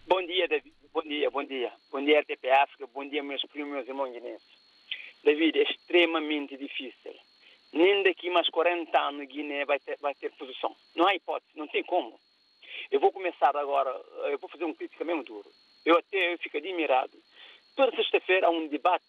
Bom 0.08 0.26
dia, 0.26 0.48
David. 0.48 0.74
Bom 0.97 0.97
dia, 1.08 1.32
bom 1.32 1.44
dia. 1.44 1.72
Bom 1.90 2.04
dia, 2.04 2.20
RTP 2.20 2.46
África. 2.50 2.88
Bom 2.88 3.08
dia, 3.08 3.24
meus 3.24 3.42
primos, 3.44 3.72
meus 3.72 3.88
irmãos 3.88 4.12
guinenses. 4.12 4.48
David, 5.24 5.58
é 5.58 5.64
extremamente 5.64 6.58
difícil. 6.58 7.16
Nem 7.72 8.04
daqui 8.04 8.30
mais 8.30 8.50
40 8.50 8.98
anos 9.00 9.28
Guiné 9.28 9.66
vai 9.66 9.80
ter, 9.80 9.98
vai 10.00 10.14
ter 10.16 10.32
posição. 10.34 10.76
Não 10.96 11.08
há 11.08 11.16
hipótese, 11.16 11.52
não 11.56 11.68
tem 11.68 11.84
como. 11.84 12.20
Eu 12.92 13.00
vou 13.00 13.12
começar 13.12 13.56
agora, 13.56 13.90
eu 14.26 14.38
vou 14.38 14.50
fazer 14.50 14.66
um 14.66 14.74
crítica 14.74 15.04
mesmo 15.04 15.24
duro. 15.24 15.50
Eu 15.86 15.98
até 15.98 16.34
eu 16.34 16.38
fico 16.40 16.58
admirado. 16.58 17.18
Toda 17.76 17.96
sexta-feira 17.96 18.48
há 18.48 18.50
um 18.50 18.68
debate 18.68 19.06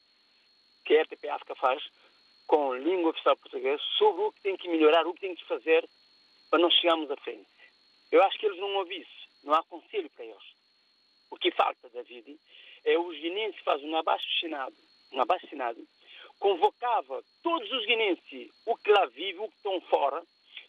que 0.84 0.96
a 0.96 1.02
RTP 1.02 1.28
África 1.28 1.54
faz 1.56 1.82
com 2.46 2.74
língua 2.74 3.10
oficial 3.10 3.36
portuguesa 3.36 3.82
sobre 3.98 4.22
o 4.22 4.32
que 4.32 4.40
tem 4.40 4.56
que 4.56 4.68
melhorar, 4.68 5.06
o 5.06 5.14
que 5.14 5.20
tem 5.20 5.34
que 5.34 5.44
fazer 5.46 5.88
para 6.50 6.58
nós 6.58 6.74
chegarmos 6.74 7.10
à 7.10 7.16
frente. 7.16 7.46
Eu 8.10 8.22
acho 8.22 8.38
que 8.38 8.46
eles 8.46 8.58
não 8.58 8.74
ouvem 8.76 9.00
isso. 9.00 9.28
Não 9.44 9.54
há 9.54 9.62
conselho 9.64 10.10
para 10.10 10.24
eles. 10.24 10.57
O 11.30 11.36
que 11.36 11.50
falta, 11.50 11.88
David, 11.90 12.38
é 12.84 12.98
os 12.98 13.18
guinenses 13.18 13.60
fazem 13.62 13.88
um 13.88 13.96
abaixo-assinado, 13.96 14.74
um 15.12 15.20
abaixo-assinado, 15.20 15.80
convocava 16.38 17.22
todos 17.42 17.70
os 17.72 17.84
guinenses, 17.86 18.50
o 18.66 18.76
que 18.76 18.90
lá 18.90 19.06
vive, 19.06 19.38
o 19.38 19.48
que 19.48 19.56
estão 19.56 19.80
fora, 19.82 20.22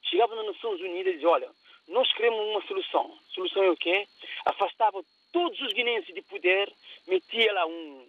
chegavam 0.03 0.35
nas 0.37 0.47
Nações 0.47 0.81
Unidas 0.81 1.13
e 1.13 1.15
diziam, 1.15 1.31
olha, 1.31 1.49
nós 1.87 2.11
queremos 2.13 2.39
uma 2.47 2.61
solução. 2.67 3.17
A 3.29 3.33
solução 3.33 3.63
é 3.63 3.69
o 3.69 3.77
quê? 3.77 4.07
Afastava 4.45 5.03
todos 5.31 5.59
os 5.61 5.73
guinenses 5.73 6.13
de 6.13 6.21
poder, 6.23 6.71
metia 7.07 7.53
lá 7.53 7.65
um, 7.65 8.07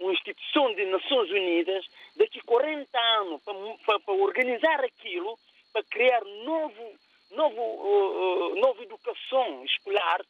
uma 0.00 0.12
instituição 0.12 0.74
de 0.74 0.84
Nações 0.86 1.30
Unidas, 1.30 1.84
daqui 2.16 2.40
40 2.40 2.98
anos, 2.98 3.42
para, 3.42 3.54
para, 3.86 4.00
para 4.00 4.14
organizar 4.14 4.84
aquilo, 4.84 5.38
para 5.72 5.82
criar 5.84 6.22
novo, 6.44 6.94
novo, 7.30 7.60
uh, 7.60 8.52
uh, 8.52 8.56
nova 8.56 8.82
educação 8.82 9.64
escolar, 9.64 10.20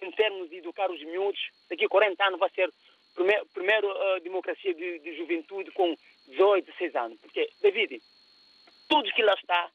em 0.00 0.10
termos 0.12 0.48
de 0.48 0.56
educar 0.56 0.90
os 0.90 1.02
miúdos, 1.02 1.40
daqui 1.68 1.84
a 1.84 1.88
40 1.88 2.24
anos 2.24 2.40
vai 2.40 2.50
ser 2.50 2.68
a 2.68 3.44
primeira, 3.52 3.86
uh, 3.86 4.20
democracia 4.20 4.72
de, 4.72 4.98
de, 5.00 5.16
juventude 5.16 5.70
com 5.72 5.96
18, 6.28 6.64
16 6.64 6.96
anos. 6.96 7.20
Porque, 7.20 7.50
David, 7.60 8.00
tudo 8.88 9.12
que 9.12 9.22
lá 9.22 9.34
está 9.34 9.70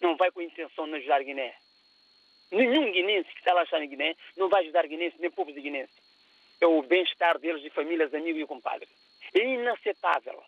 não 0.00 0.16
vai 0.16 0.30
com 0.30 0.40
intenção 0.42 0.86
de 0.86 0.96
ajudar 0.96 1.22
Guiné. 1.22 1.54
Nenhum 2.50 2.92
guinense 2.92 3.28
que 3.30 3.38
está 3.38 3.52
lá 3.52 3.64
está 3.64 3.78
na 3.78 3.86
Guiné 3.86 4.16
não 4.36 4.48
vai 4.48 4.62
ajudar 4.62 4.86
guinense, 4.86 5.20
nem 5.20 5.30
povos 5.30 5.54
de 5.54 5.60
guinense. 5.60 5.92
É 6.60 6.66
o 6.66 6.80
bem-estar 6.82 7.38
deles 7.38 7.64
e 7.64 7.70
famílias, 7.70 8.14
amigos 8.14 8.40
e 8.40 8.46
compadres. 8.46 8.88
É 9.34 9.44
inaceitável. 9.44 10.42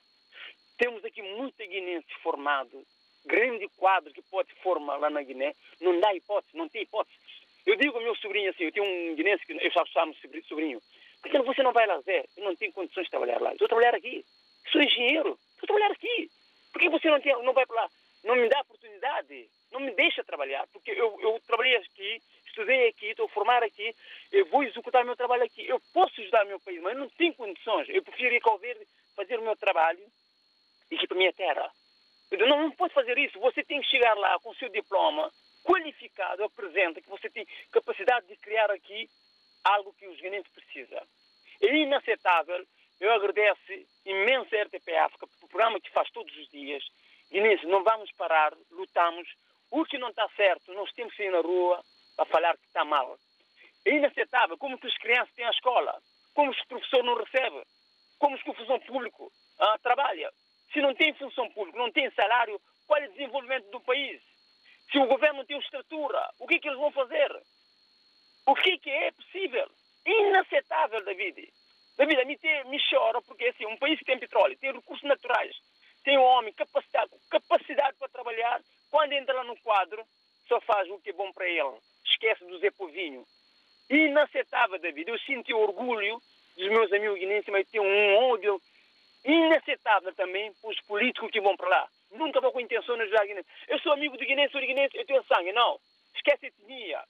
Temos 0.77 1.05
aqui 1.05 1.21
muita 1.21 1.67
guinense 1.67 2.07
formado, 2.23 2.87
grande 3.27 3.69
quadro 3.77 4.13
que 4.13 4.23
pode 4.23 4.55
formar 4.63 4.97
lá 4.97 5.11
na 5.11 5.23
Guiné. 5.23 5.55
Não 5.81 5.99
dá 5.99 6.15
hipótese, 6.15 6.57
não 6.57 6.69
tem 6.69 6.83
hipótese. 6.83 7.19
Eu 7.69 7.77
digo 7.77 7.99
ao 7.99 8.03
meu 8.03 8.17
sobrinho 8.17 8.49
assim, 8.49 8.65
eu 8.65 8.73
tenho 8.73 8.87
um 8.87 9.15
guinense 9.15 9.45
que 9.45 9.53
eu 9.53 9.71
já 9.71 9.85
chamo 9.85 10.15
sobrinho, 10.49 10.81
por 11.21 11.31
que 11.31 11.39
você 11.43 11.63
não 11.63 11.73
vai 11.73 11.87
lá, 11.87 12.01
Zé? 12.01 12.25
Eu 12.35 12.45
não 12.45 12.57
tenho 12.57 12.73
condições 12.73 13.05
de 13.05 13.11
trabalhar 13.11 13.43
lá. 13.43 13.51
Eu 13.51 13.53
estou 13.55 13.69
trabalhar 13.69 13.95
aqui. 13.95 14.25
Sou 14.73 14.81
engenheiro. 14.81 15.39
Estou 15.53 15.67
trabalhar 15.67 15.93
aqui. 15.93 16.31
Por 16.73 16.81
que 16.81 16.89
você 16.89 17.11
não, 17.11 17.21
tem, 17.21 17.33
não 17.43 17.53
vai 17.53 17.67
para 17.67 17.83
lá? 17.83 17.91
Não 18.25 18.37
me 18.37 18.49
dá 18.49 18.61
oportunidade. 18.61 19.51
Não 19.71 19.81
me 19.81 19.91
deixa 19.91 20.25
trabalhar. 20.25 20.67
Porque 20.73 20.93
eu, 20.93 21.21
eu 21.21 21.39
trabalhei 21.47 21.77
aqui, 21.77 22.23
estudei 22.47 22.89
aqui, 22.89 23.07
estou 23.09 23.27
a 23.27 23.29
formar 23.29 23.63
aqui, 23.63 23.95
eu 24.33 24.47
vou 24.47 24.63
executar 24.63 25.05
meu 25.05 25.17
trabalho 25.17 25.43
aqui. 25.43 25.69
Eu 25.69 25.79
posso 25.93 26.19
ajudar 26.23 26.47
o 26.47 26.49
meu 26.49 26.61
país, 26.61 26.81
mas 26.81 26.97
não 26.97 27.09
tenho 27.11 27.35
condições. 27.35 27.87
Eu 27.91 28.03
prefiro 28.03 28.35
ir 28.35 28.41
ao 28.45 28.59
verde, 28.59 28.87
fazer 29.15 29.39
o 29.39 29.43
meu 29.43 29.57
trabalho 29.57 30.01
e 30.91 30.95
ir 30.95 31.07
para 31.07 31.17
a 31.17 31.19
minha 31.19 31.33
terra. 31.35 31.71
Eu 32.31 32.47
não, 32.47 32.63
não 32.63 32.71
posso 32.71 32.95
fazer 32.95 33.19
isso. 33.19 33.39
Você 33.41 33.63
tem 33.63 33.81
que 33.83 33.89
chegar 33.89 34.17
lá 34.17 34.39
com 34.39 34.51
o 34.51 34.55
seu 34.55 34.69
diploma, 34.69 35.31
qualificado 35.69 36.43
apresenta 36.45 37.03
que 37.03 37.11
você 37.11 37.29
tem 37.29 37.47
capacidade 37.71 38.27
de 38.27 38.37
criar 38.37 38.71
aqui 38.71 39.09
algo 39.63 39.93
que 39.93 40.09
os 40.09 40.19
guineenses 40.19 40.51
precisam. 40.53 41.03
É 41.61 41.77
inaceitável. 41.77 42.67
Eu 42.99 43.13
agradeço 43.13 43.61
imenso 44.07 44.57
a 44.57 44.63
RTP 44.63 44.89
África 44.97 45.27
pelo 45.27 45.49
programa 45.49 45.81
que 45.81 45.91
faz 45.91 46.11
todos 46.11 46.35
os 46.37 46.49
dias. 46.49 46.83
Guineenses, 47.31 47.69
não 47.69 47.85
vamos 47.85 48.11
parar, 48.13 48.55
lutamos. 48.71 49.29
O 49.71 49.85
que 49.85 49.99
não 49.99 50.09
está 50.09 50.27
certo, 50.31 50.73
nós 50.73 50.91
temos 50.93 51.15
que 51.15 51.23
ir 51.23 51.31
na 51.31 51.41
rua 51.41 51.85
para 52.17 52.25
falar 52.25 52.57
que 52.57 52.65
está 52.65 52.85
mal. 52.85 53.19
É 53.85 53.91
inaceitável 53.91 54.57
como 54.57 54.79
que 54.79 54.87
as 54.87 54.97
crianças 54.97 55.35
têm 55.35 55.45
a 55.45 55.51
escola, 55.51 55.95
como 56.35 56.55
que 56.55 56.63
o 56.63 56.67
professor 56.67 57.05
não 57.05 57.15
recebe, 57.15 57.63
como 58.19 58.39
que 58.39 58.51
o 58.51 58.55
função 58.55 58.81
público 58.81 59.31
ah, 59.59 59.79
trabalha. 59.83 60.31
Se 60.73 60.81
não 60.81 60.95
tem 60.95 61.13
função 61.15 61.49
pública, 61.51 61.79
não 61.79 61.93
tem 61.93 62.11
salário, 62.13 62.59
qual 62.87 63.01
é 63.01 63.07
o 63.07 63.13
desenvolvimento 63.13 63.71
do 63.71 63.81
país? 63.81 64.21
Se 64.91 64.99
o 64.99 65.07
governo 65.07 65.39
não 65.39 65.45
tem 65.45 65.59
estrutura, 65.59 66.31
o 66.39 66.47
que 66.47 66.55
é 66.55 66.59
que 66.59 66.69
eles 66.69 66.79
vão 66.79 66.91
fazer? 66.91 67.31
O 68.47 68.55
que 68.55 68.71
é 68.71 68.79
que 68.79 68.91
é 68.91 69.11
possível? 69.13 69.69
Inaceitável, 70.07 71.05
David. 71.05 71.53
David, 71.97 72.21
a 72.21 72.25
mim 72.25 72.37
te, 72.37 72.65
me 72.65 72.79
chora 72.89 73.21
porque 73.23 73.47
assim, 73.47 73.67
um 73.67 73.77
país 73.77 73.99
que 73.99 74.05
tem 74.05 74.19
petróleo, 74.19 74.57
tem 74.59 74.73
recursos 74.73 75.07
naturais, 75.07 75.55
tem 76.05 76.17
homem 76.17 76.55
capacidade, 76.55 77.11
capacidade 77.29 77.97
para 77.99 78.09
trabalhar, 78.09 78.63
quando 78.91 79.13
entra 79.13 79.45
no 79.45 79.57
quadro, 79.59 80.03
só 80.47 80.61
faz 80.63 80.89
o 80.89 80.99
que 81.01 81.11
é 81.11 81.13
bom 81.13 81.31
para 81.33 81.47
ele. 81.47 81.77
Esquece 82.07 82.45
do 82.47 82.59
Zé 82.59 82.71
Povinho. 82.71 83.27
Inaceitável, 83.91 84.79
David. 84.79 85.11
Eu 85.11 85.19
sinto 85.21 85.55
orgulho 85.57 86.21
dos 86.57 86.69
meus 86.69 86.93
amigos 86.93 87.19
guinenses, 87.19 87.51
mas 87.51 87.69
tenho 87.69 87.85
um 87.85 88.31
ódio 88.31 88.61
inaceitável 89.33 90.15
também 90.15 90.53
para 90.55 90.71
os 90.71 90.81
políticos 90.83 91.31
que 91.31 91.41
vão 91.41 91.57
para 91.57 91.69
lá. 91.69 91.89
Nunca 92.13 92.41
vou 92.41 92.53
com 92.53 92.61
intenção 92.61 92.97
de 92.97 93.03
ajudar 93.03 93.27
Guiné. 93.27 93.45
Eu 93.69 93.79
sou 93.81 93.93
amigo 93.93 94.17
de 94.17 94.25
Guiné, 94.25 94.49
sou 94.49 94.61
de 94.61 94.67
Guiné, 94.67 94.89
eu 94.95 95.05
tenho 95.05 95.25
sangue. 95.25 95.53
Não. 95.53 95.79
Esquece 96.15 96.47
a 96.47 96.49
etnia. 96.49 97.03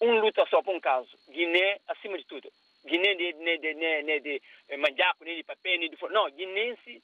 Um 0.00 0.20
luta 0.20 0.44
só 0.46 0.62
por 0.62 0.74
um 0.74 0.80
caso. 0.80 1.08
Guiné, 1.28 1.78
acima 1.86 2.18
de 2.18 2.24
tudo. 2.24 2.50
Guiné 2.84 3.14
de, 3.14 3.32
de, 3.32 3.58
de, 3.58 3.74
de, 3.74 4.02
de, 4.02 4.20
de 4.20 4.42
eh, 4.68 4.76
manjaco, 4.76 5.24
nem 5.24 5.36
de 5.36 5.44
papel, 5.44 5.78
nem 5.78 5.90
de... 5.90 5.96
Não, 6.10 6.30
guinense, 6.30 7.02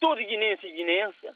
todo 0.00 0.18
guinense 0.18 0.66
e 0.66 0.72
guinense 0.72 1.28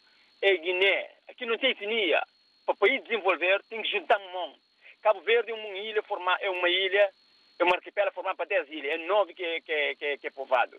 é 0.43 0.57
Guiné. 0.57 1.11
Aqui 1.29 1.47
não 1.47 1.59
tem 1.59 1.71
etnia. 1.71 2.23
Para 2.65 2.75
o 2.75 2.79
país 2.79 3.03
desenvolver, 3.05 3.63
tem 3.69 3.83
que 3.83 3.91
juntar 3.91 4.19
mão. 4.19 4.55
Cabo 5.03 5.21
Verde 5.21 5.53
é 5.53 5.55
uma 5.55 5.79
ilha, 5.79 6.03
forma, 6.03 6.37
é 6.41 6.51
uma 6.51 6.69
ilha, 6.69 7.11
é 7.59 7.65
uma 7.65 7.77
arquipélago 7.77 8.15
formada 8.15 8.37
para 8.37 8.47
10 8.47 8.69
ilhas. 8.71 8.93
É 8.93 8.99
nove 9.07 9.35
que, 9.35 9.61
que, 9.61 9.95
que, 9.95 10.19
que 10.19 10.27
é 10.27 10.31
povoado. 10.31 10.77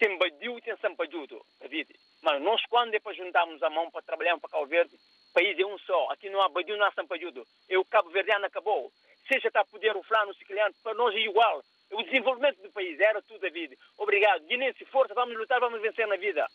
Tem 0.00 0.16
Badiu 0.16 0.56
e 0.56 0.62
tem 0.62 0.74
Sampajudo, 0.78 1.44
David. 1.60 1.94
Mas 2.22 2.40
nós, 2.40 2.64
quando 2.70 2.98
para 3.02 3.12
juntarmos 3.12 3.62
a 3.62 3.68
mão 3.68 3.90
para 3.90 4.00
trabalharmos 4.00 4.40
para 4.40 4.48
Cabo 4.48 4.64
Verde, 4.64 4.94
o 4.94 5.32
país 5.34 5.58
é 5.58 5.66
um 5.66 5.76
só. 5.80 6.10
Aqui 6.10 6.30
não 6.30 6.40
há 6.40 6.48
Badiu, 6.48 6.78
não 6.78 6.86
há 6.86 6.92
Sampajudo. 6.92 7.46
É 7.68 7.76
o 7.76 7.84
Cabo 7.84 8.08
Verdeano 8.08 8.46
acabou. 8.46 8.90
Seja 9.28 9.48
está 9.48 9.60
a 9.60 9.64
poder 9.66 9.94
o 9.94 10.02
Flano, 10.02 10.30
o 10.30 10.34
Siciliano, 10.34 10.74
para 10.82 10.94
nós 10.94 11.14
é 11.14 11.18
igual. 11.18 11.62
O 11.92 12.02
desenvolvimento 12.02 12.62
do 12.62 12.72
país 12.72 12.98
era 12.98 13.20
tudo, 13.20 13.40
David. 13.40 13.76
Obrigado. 13.98 14.42
Guinense, 14.46 14.86
força, 14.86 15.12
vamos 15.12 15.36
lutar, 15.36 15.60
vamos 15.60 15.82
vencer 15.82 16.06
na 16.06 16.16
vida. 16.16 16.48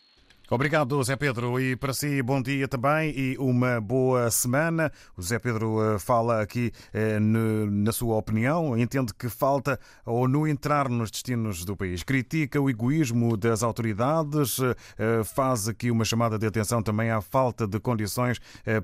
Obrigado, 0.47 1.01
Zé 1.03 1.15
Pedro. 1.15 1.59
E 1.59 1.75
para 1.75 1.91
si, 1.91 2.21
bom 2.21 2.39
dia 2.39 2.67
também 2.67 3.09
e 3.17 3.35
uma 3.39 3.81
boa 3.81 4.29
semana. 4.29 4.91
O 5.17 5.21
Zé 5.21 5.39
Pedro 5.39 5.81
eh, 5.81 5.97
fala 5.97 6.39
aqui 6.39 6.71
eh, 6.93 7.17
na 7.19 7.91
sua 7.91 8.15
opinião, 8.15 8.77
entende 8.77 9.11
que 9.11 9.27
falta 9.27 9.79
ou 10.05 10.27
não 10.27 10.47
entrar 10.47 10.87
nos 10.87 11.09
destinos 11.09 11.65
do 11.65 11.75
país. 11.75 12.03
Critica 12.03 12.61
o 12.61 12.69
egoísmo 12.69 13.35
das 13.35 13.63
autoridades, 13.63 14.59
eh, 14.59 15.23
faz 15.23 15.67
aqui 15.67 15.89
uma 15.89 16.05
chamada 16.05 16.37
de 16.37 16.45
atenção 16.45 16.83
também 16.83 17.09
à 17.09 17.21
falta 17.21 17.65
de 17.65 17.79
condições 17.79 18.39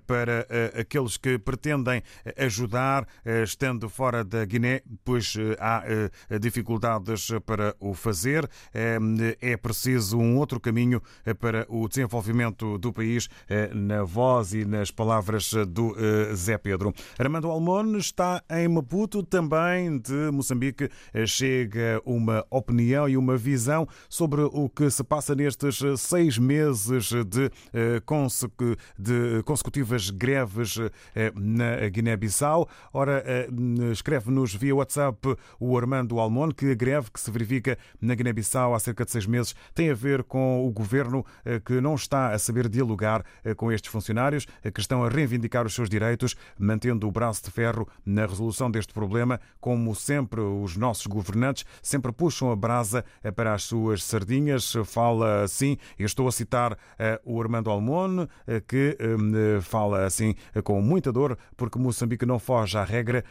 para 0.08 0.48
aqueles 0.80 1.18
que 1.18 1.38
pretendem 1.38 2.02
ajudar, 2.38 3.08
estando 3.44 3.90
fora 3.90 4.24
da 4.24 4.44
Guiné, 4.46 4.82
pois 5.04 5.36
há 5.60 5.84
dificuldades 6.40 7.30
para 7.46 7.76
o 7.80 7.94
fazer. 7.94 8.50
É 8.74 9.58
preciso 9.58 10.18
um 10.18 10.38
outro 10.38 10.60
caminho 10.60 11.02
para 11.40 11.51
para 11.52 11.66
o 11.68 11.86
desenvolvimento 11.90 12.78
do 12.78 12.94
país, 12.94 13.28
na 13.74 14.04
voz 14.04 14.54
e 14.54 14.64
nas 14.64 14.90
palavras 14.90 15.52
do 15.68 15.94
Zé 16.34 16.58
Pedro. 16.58 16.94
Armando 17.20 17.50
Almon 17.50 17.98
está 17.98 18.42
em 18.50 18.70
Maputo, 18.70 19.22
também 19.22 20.00
de 20.00 20.32
Moçambique. 20.32 20.90
Chega 21.26 22.02
uma 22.06 22.46
opinião 22.50 23.10
e 23.10 23.18
uma 23.18 23.36
visão 23.36 23.86
sobre 24.08 24.44
o 24.44 24.70
que 24.70 24.90
se 24.90 25.04
passa 25.04 25.36
nestes 25.36 25.82
seis 25.98 26.38
meses 26.38 27.10
de, 27.10 27.52
de 28.98 29.44
consecutivas 29.44 30.10
greves 30.10 30.78
na 31.36 31.90
Guiné-Bissau. 31.90 32.70
Ora, 32.94 33.26
escreve-nos 33.92 34.56
via 34.56 34.74
WhatsApp 34.74 35.36
o 35.60 35.78
Armando 35.78 36.18
Almon 36.18 36.52
que 36.52 36.72
a 36.72 36.76
greve 36.76 37.12
que 37.12 37.20
se 37.20 37.30
verifica 37.30 37.78
na 38.00 38.16
Guiné-Bissau 38.16 38.74
há 38.74 38.80
cerca 38.80 39.04
de 39.04 39.12
seis 39.12 39.26
meses 39.26 39.54
tem 39.76 39.90
a 39.90 39.94
ver 39.94 40.24
com 40.24 40.66
o 40.66 40.72
governo 40.72 41.26
que 41.66 41.82
não 41.82 41.96
está 41.96 42.34
a 42.34 42.40
saber 42.40 42.70
dialogar 42.70 43.24
com 43.58 43.72
estes 43.72 43.92
funcionários 43.92 44.46
que 44.74 44.80
estão 44.80 45.04
a 45.04 45.10
reivindicar 45.10 45.66
os 45.66 45.74
seus 45.74 45.90
direitos, 45.90 46.36
mantendo 46.58 47.08
o 47.08 47.12
braço 47.12 47.44
de 47.44 47.52
ferro 47.52 47.88
na 48.06 48.26
resolução 48.26 48.70
deste 48.70 48.94
problema, 48.94 49.40
como 49.60 49.94
sempre 49.96 50.42
os 50.42 50.78
nossos 50.78 51.08
governantes 51.08 51.66
sempre 51.82 52.12
puxam 52.12 52.52
a 52.52 52.56
brasa 52.56 53.04
para 53.36 53.54
as 53.54 53.64
suas 53.64 54.04
sardinhas. 54.04 54.74
Fala 54.86 55.44
assim, 55.44 55.78
eu 55.98 56.06
estou 56.06 56.28
a 56.28 56.32
citar 56.32 56.78
o 57.26 57.42
Armando 57.42 57.70
Almon, 57.70 58.28
que 58.68 58.98
fala 59.62 60.06
assim 60.06 60.36
com 60.64 60.82
muita 60.82 61.12
dor, 61.12 61.38
porque 61.56 61.80
Moçambique 61.80 62.26
não 62.26 62.40
foge 62.40 62.78
à 62.78 62.84
regra. 62.84 63.24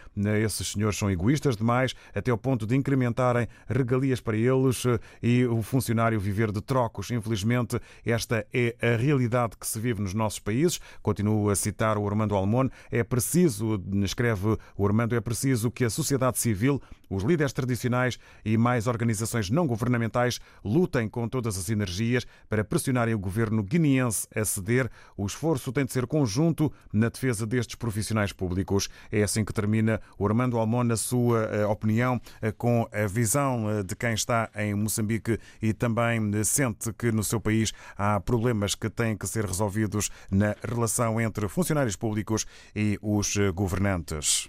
Esses 0.42 0.72
senhores 0.72 0.96
são 0.96 1.10
egoístas 1.10 1.56
demais, 1.56 1.94
até 2.14 2.30
ao 2.30 2.38
ponto 2.38 2.66
de 2.66 2.76
incrementarem 2.76 3.46
regalias 3.66 4.20
para 4.20 4.36
eles 4.36 4.84
e 5.22 5.44
o 5.46 5.62
funcionário 5.62 6.18
viver 6.18 6.52
de 6.52 6.60
trocos. 6.60 7.10
Infelizmente, 7.10 7.80
esta 8.04 8.46
é 8.52 8.76
a 8.80 8.96
realidade 8.96 9.56
que 9.56 9.66
se 9.66 9.78
vive 9.78 10.00
nos 10.00 10.14
nossos 10.14 10.38
países. 10.38 10.80
Continuo 11.02 11.50
a 11.50 11.56
citar 11.56 11.98
o 11.98 12.06
Armando 12.06 12.34
Almon. 12.34 12.68
É 12.90 13.02
preciso, 13.02 13.82
escreve 14.02 14.56
o 14.76 14.86
Armando, 14.86 15.14
é 15.14 15.20
preciso 15.20 15.70
que 15.70 15.84
a 15.84 15.90
sociedade 15.90 16.38
civil, 16.38 16.80
os 17.08 17.24
líderes 17.24 17.52
tradicionais 17.52 18.18
e 18.44 18.56
mais 18.56 18.86
organizações 18.86 19.50
não 19.50 19.66
governamentais 19.66 20.40
lutem 20.64 21.08
com 21.08 21.28
todas 21.28 21.58
as 21.58 21.68
energias 21.68 22.26
para 22.48 22.64
pressionarem 22.64 23.14
o 23.14 23.18
governo 23.18 23.62
guineense 23.62 24.28
a 24.34 24.44
ceder. 24.44 24.90
O 25.16 25.26
esforço 25.26 25.72
tem 25.72 25.84
de 25.84 25.92
ser 25.92 26.06
conjunto 26.06 26.72
na 26.92 27.08
defesa 27.08 27.46
destes 27.46 27.74
profissionais 27.74 28.32
públicos. 28.32 28.88
É 29.10 29.22
assim 29.22 29.44
que 29.44 29.52
termina 29.52 30.00
o 30.18 30.26
Armando 30.26 30.58
Almon 30.58 30.84
na 30.84 30.96
sua 30.96 31.44
eh, 31.44 31.66
opinião, 31.66 32.20
eh, 32.40 32.52
com 32.52 32.88
a 32.92 33.06
visão 33.06 33.70
eh, 33.70 33.82
de 33.82 33.96
quem 33.96 34.14
está 34.14 34.48
em 34.54 34.74
Moçambique 34.74 35.38
e 35.60 35.72
também 35.72 36.30
sente 36.44 36.92
que 36.92 37.10
no 37.10 37.24
seu 37.24 37.40
país 37.40 37.72
há 37.96 38.20
problemas 38.20 38.74
que 38.74 38.90
têm 38.90 39.16
que 39.16 39.26
ser 39.26 39.44
resolvidos 39.44 40.10
na 40.30 40.54
relação 40.62 41.20
entre 41.20 41.48
funcionários 41.48 41.96
públicos 41.96 42.46
e 42.74 42.98
os 43.02 43.36
governantes. 43.54 44.48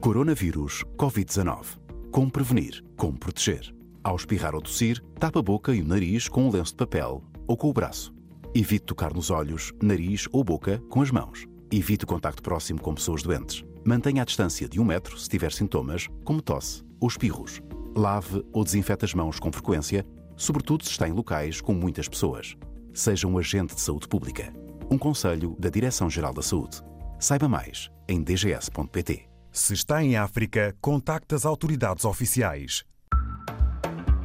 Coronavírus 0.00 0.84
Covid-19. 0.98 1.78
Como 2.10 2.30
prevenir? 2.30 2.84
Como 2.94 3.18
proteger? 3.18 3.74
Ao 4.04 4.14
espirrar 4.14 4.54
ou 4.54 4.60
tossir, 4.60 5.02
tapa 5.18 5.38
a 5.40 5.42
boca 5.42 5.74
e 5.74 5.80
o 5.80 5.88
nariz 5.88 6.28
com 6.28 6.46
um 6.46 6.50
lenço 6.50 6.72
de 6.72 6.76
papel 6.76 7.24
ou 7.46 7.56
com 7.56 7.70
o 7.70 7.72
braço. 7.72 8.14
Evite 8.54 8.84
tocar 8.84 9.14
nos 9.14 9.30
olhos, 9.30 9.72
nariz 9.82 10.28
ou 10.30 10.44
boca 10.44 10.78
com 10.90 11.00
as 11.00 11.10
mãos. 11.10 11.46
Evite 11.72 12.04
o 12.04 12.06
contacto 12.06 12.42
próximo 12.42 12.80
com 12.80 12.94
pessoas 12.94 13.22
doentes. 13.22 13.64
Mantenha 13.82 14.22
a 14.22 14.24
distância 14.26 14.68
de 14.68 14.78
um 14.78 14.84
metro 14.84 15.18
se 15.18 15.28
tiver 15.28 15.50
sintomas, 15.50 16.06
como 16.22 16.42
tosse 16.42 16.84
ou 17.00 17.08
espirros. 17.08 17.62
Lave 17.96 18.44
ou 18.52 18.64
desinfete 18.64 19.04
as 19.04 19.14
mãos 19.14 19.38
com 19.38 19.52
frequência, 19.52 20.04
sobretudo 20.36 20.84
se 20.84 20.90
está 20.90 21.08
em 21.08 21.12
locais 21.12 21.60
com 21.60 21.72
muitas 21.72 22.08
pessoas. 22.08 22.56
Seja 22.92 23.26
um 23.26 23.38
agente 23.38 23.74
de 23.74 23.80
saúde 23.80 24.08
pública. 24.08 24.52
Um 24.90 24.98
conselho 24.98 25.56
da 25.58 25.68
Direção-Geral 25.68 26.34
da 26.34 26.42
Saúde. 26.42 26.82
Saiba 27.18 27.48
mais 27.48 27.90
em 28.08 28.22
dgs.pt. 28.22 29.28
Se 29.50 29.72
está 29.72 30.02
em 30.02 30.16
África, 30.16 30.76
contacte 30.80 31.34
as 31.34 31.46
autoridades 31.46 32.04
oficiais. 32.04 32.84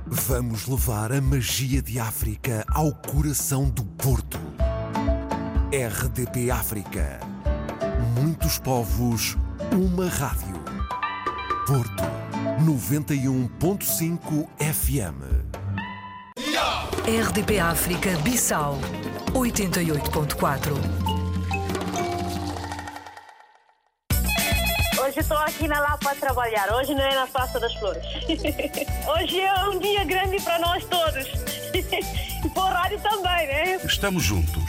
Vamos 0.08 0.68
levar 0.68 1.12
a 1.12 1.22
magia 1.22 1.82
de 1.82 2.00
África 2.00 2.66
ao 2.74 2.92
coração 2.94 3.70
do 3.70 3.86
Porto. 3.86 4.40
RDP 5.72 6.50
África. 6.50 7.20
Muitos 8.20 8.58
povos, 8.58 9.38
uma 9.72 10.08
rádio. 10.08 10.60
Porto 11.68 12.19
91.5 12.60 14.48
FM. 14.60 15.24
RDP 17.08 17.60
África 17.60 18.18
Bissau 18.18 18.78
88.4. 19.32 20.74
Hoje 25.02 25.20
estou 25.20 25.38
aqui 25.38 25.70
na 25.70 25.80
Lapa 25.80 26.12
a 26.12 26.16
trabalhar. 26.16 26.70
Hoje 26.74 26.94
não 26.94 27.02
é 27.02 27.16
na 27.16 27.28
Praça 27.28 27.60
das 27.62 27.74
Flores. 27.76 28.04
Hoje 29.08 29.40
é 29.40 29.70
um 29.70 29.80
dia 29.80 30.04
grande 30.04 30.42
para 30.42 30.60
nós 30.60 30.84
todos. 30.86 31.26
E 32.40 32.50
para 32.52 32.64
o 32.64 32.68
rádio 32.68 33.02
também, 33.02 33.48
né? 33.48 33.76
Estamos 33.84 34.24
juntos, 34.24 34.64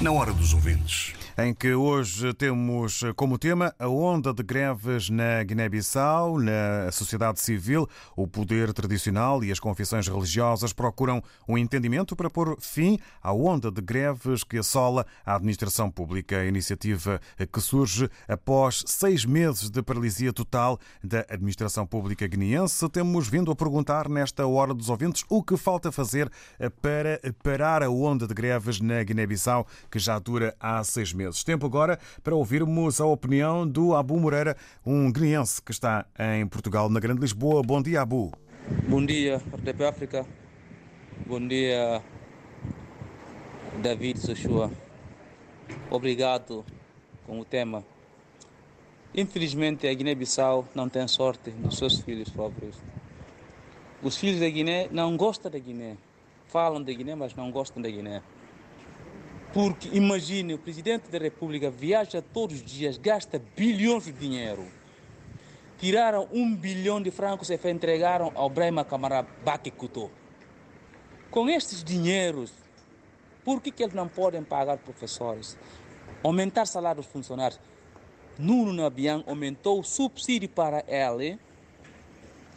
na 0.00 0.10
hora 0.10 0.32
dos 0.32 0.52
ouvintes 0.52 1.14
em 1.36 1.54
que 1.54 1.72
hoje 1.72 2.34
temos 2.34 3.02
como 3.16 3.38
tema 3.38 3.74
a 3.78 3.88
onda 3.88 4.34
de 4.34 4.42
greves 4.42 5.08
na 5.08 5.42
Guiné-Bissau, 5.42 6.38
na 6.38 6.90
sociedade 6.92 7.40
civil, 7.40 7.88
o 8.14 8.26
poder 8.26 8.72
tradicional 8.72 9.42
e 9.42 9.50
as 9.50 9.58
confissões 9.58 10.06
religiosas 10.08 10.72
procuram 10.72 11.22
um 11.48 11.56
entendimento 11.56 12.14
para 12.14 12.28
pôr 12.28 12.58
fim 12.60 12.98
à 13.22 13.32
onda 13.32 13.70
de 13.70 13.80
greves 13.80 14.44
que 14.44 14.58
assola 14.58 15.06
a 15.24 15.36
administração 15.36 15.90
pública. 15.90 16.36
A 16.36 16.44
iniciativa 16.44 17.20
que 17.50 17.60
surge 17.60 18.10
após 18.28 18.84
seis 18.86 19.24
meses 19.24 19.70
de 19.70 19.82
paralisia 19.82 20.32
total 20.32 20.78
da 21.02 21.20
administração 21.30 21.86
pública 21.86 22.26
guineense. 22.26 22.86
Temos 22.90 23.28
vindo 23.28 23.50
a 23.50 23.56
perguntar 23.56 24.08
nesta 24.08 24.46
hora 24.46 24.74
dos 24.74 24.90
ouvintes 24.90 25.24
o 25.30 25.42
que 25.42 25.56
falta 25.56 25.90
fazer 25.90 26.30
para 26.82 27.18
parar 27.42 27.82
a 27.82 27.90
onda 27.90 28.26
de 28.26 28.34
greves 28.34 28.80
na 28.80 29.02
Guiné-Bissau, 29.02 29.66
que 29.90 29.98
já 29.98 30.18
dura 30.18 30.54
há 30.60 30.82
seis 30.84 31.12
meses 31.12 31.21
meses. 31.22 31.44
Tempo 31.44 31.66
agora 31.66 31.98
para 32.22 32.34
ouvirmos 32.34 33.00
a 33.00 33.06
opinião 33.06 33.66
do 33.66 33.94
Abu 33.94 34.18
Moreira, 34.18 34.56
um 34.84 35.12
guineense 35.12 35.62
que 35.62 35.70
está 35.70 36.06
em 36.18 36.46
Portugal, 36.46 36.88
na 36.88 37.00
Grande 37.00 37.20
Lisboa. 37.20 37.62
Bom 37.62 37.80
dia, 37.80 38.02
Abu. 38.02 38.32
Bom 38.88 39.04
dia, 39.04 39.42
RDP 39.52 39.84
África. 39.84 40.26
Bom 41.26 41.46
dia, 41.46 42.02
David 43.80 44.18
Sochua. 44.18 44.70
Obrigado 45.90 46.64
com 47.26 47.40
o 47.40 47.44
tema. 47.44 47.84
Infelizmente, 49.14 49.86
a 49.86 49.94
Guiné-Bissau 49.94 50.66
não 50.74 50.88
tem 50.88 51.06
sorte 51.06 51.50
nos 51.50 51.76
seus 51.76 52.00
filhos 52.00 52.30
pobres. 52.30 52.76
Os 54.02 54.16
filhos 54.16 54.40
da 54.40 54.48
Guiné 54.48 54.88
não 54.90 55.16
gostam 55.16 55.50
da 55.50 55.58
Guiné. 55.58 55.96
Falam 56.46 56.82
da 56.82 56.92
Guiné, 56.92 57.14
mas 57.14 57.34
não 57.34 57.50
gostam 57.50 57.82
da 57.82 57.88
Guiné. 57.88 58.22
Porque 59.52 59.88
imagine, 59.92 60.54
o 60.54 60.58
presidente 60.58 61.10
da 61.10 61.18
República 61.18 61.70
viaja 61.70 62.22
todos 62.22 62.56
os 62.56 62.64
dias, 62.64 62.96
gasta 62.96 63.38
bilhões 63.54 64.04
de 64.04 64.12
dinheiro. 64.12 64.66
Tiraram 65.78 66.26
um 66.32 66.56
bilhão 66.56 67.02
de 67.02 67.10
francos 67.10 67.50
e 67.50 67.70
entregaram 67.70 68.32
ao 68.34 68.48
Brahma 68.48 68.84
Camara 68.84 69.26
Bakikuto. 69.44 70.10
Com 71.30 71.48
estes 71.48 71.84
dinheiros, 71.84 72.52
por 73.44 73.60
que, 73.60 73.70
que 73.70 73.82
eles 73.82 73.94
não 73.94 74.08
podem 74.08 74.42
pagar 74.42 74.78
professores? 74.78 75.58
Aumentar 76.22 76.66
salários 76.66 77.04
dos 77.04 77.12
funcionários. 77.12 77.60
Nuno 78.38 78.72
Nabian 78.72 79.22
aumentou 79.26 79.80
o 79.80 79.84
subsídio 79.84 80.48
para 80.48 80.84
ele 80.86 81.38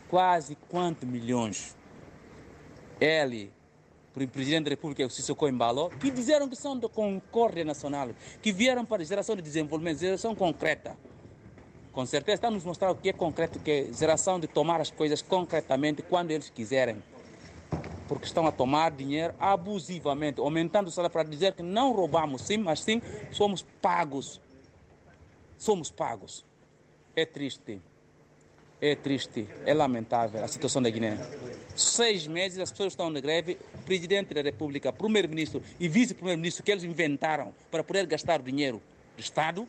quase 0.08 0.56
quantos 0.70 1.08
milhões? 1.08 1.76
Ele 3.02 3.52
o 4.24 4.28
presidente 4.28 4.66
da 4.66 4.70
República, 4.70 5.06
o 5.06 5.10
Sissoko 5.10 5.48
Embalo, 5.48 5.90
que 6.00 6.10
disseram 6.10 6.48
que 6.48 6.56
são 6.56 6.78
da 6.78 6.88
Concórdia 6.88 7.66
Nacional, 7.66 8.10
que 8.42 8.52
vieram 8.52 8.86
para 8.86 9.04
geração 9.04 9.36
de 9.36 9.42
desenvolvimento, 9.42 10.00
geração 10.00 10.34
concreta. 10.34 10.96
Com 11.92 12.06
certeza 12.06 12.36
está 12.36 12.52
nos 12.52 12.64
mostrar 12.64 12.92
o 12.92 12.96
que 12.96 13.10
é 13.10 13.14
concreto, 13.14 13.60
que 13.60 13.72
é 13.72 13.94
geração 13.94 14.40
de 14.40 14.48
tomar 14.48 14.82
as 14.82 14.92
coisas 14.92 15.22
concretamente 15.22 16.02
quando 16.02 16.32
eles 16.32 16.50
quiserem. 16.50 17.02
Porque 18.08 18.26
estão 18.26 18.46
a 18.46 18.52
tomar 18.52 18.92
dinheiro 18.92 19.34
abusivamente, 19.40 20.40
aumentando 20.40 20.88
o 20.88 20.92
salário 20.92 21.12
para 21.12 21.24
dizer 21.24 21.54
que 21.54 21.64
não 21.64 21.92
roubamos 21.92 22.42
sim, 22.42 22.58
mas 22.58 22.82
sim 22.82 23.02
somos 23.32 23.66
pagos. 23.82 24.42
Somos 25.58 25.90
pagos. 25.90 26.46
É 27.16 27.26
triste. 27.26 27.82
É 28.82 28.94
triste, 28.94 29.48
é 29.66 29.74
lamentável 29.74 30.44
a 30.44 30.48
situação 30.48 30.82
da 30.82 30.90
Guiné. 30.90 31.18
Seis 31.76 32.26
meses 32.26 32.58
as 32.60 32.72
pessoas 32.72 32.94
estão 32.94 33.10
na 33.10 33.20
greve, 33.20 33.58
o 33.74 33.82
presidente 33.82 34.34
da 34.34 34.42
República, 34.42 34.94
primeiro-ministro 34.94 35.62
e 35.78 35.90
vice-primeiro-ministro 35.90 36.64
que 36.64 36.72
eles 36.72 36.86
inventaram 36.86 37.54
para 37.70 37.84
poder 37.84 38.06
gastar 38.06 38.42
dinheiro 38.42 38.82
do 39.16 39.20
Estado, 39.20 39.68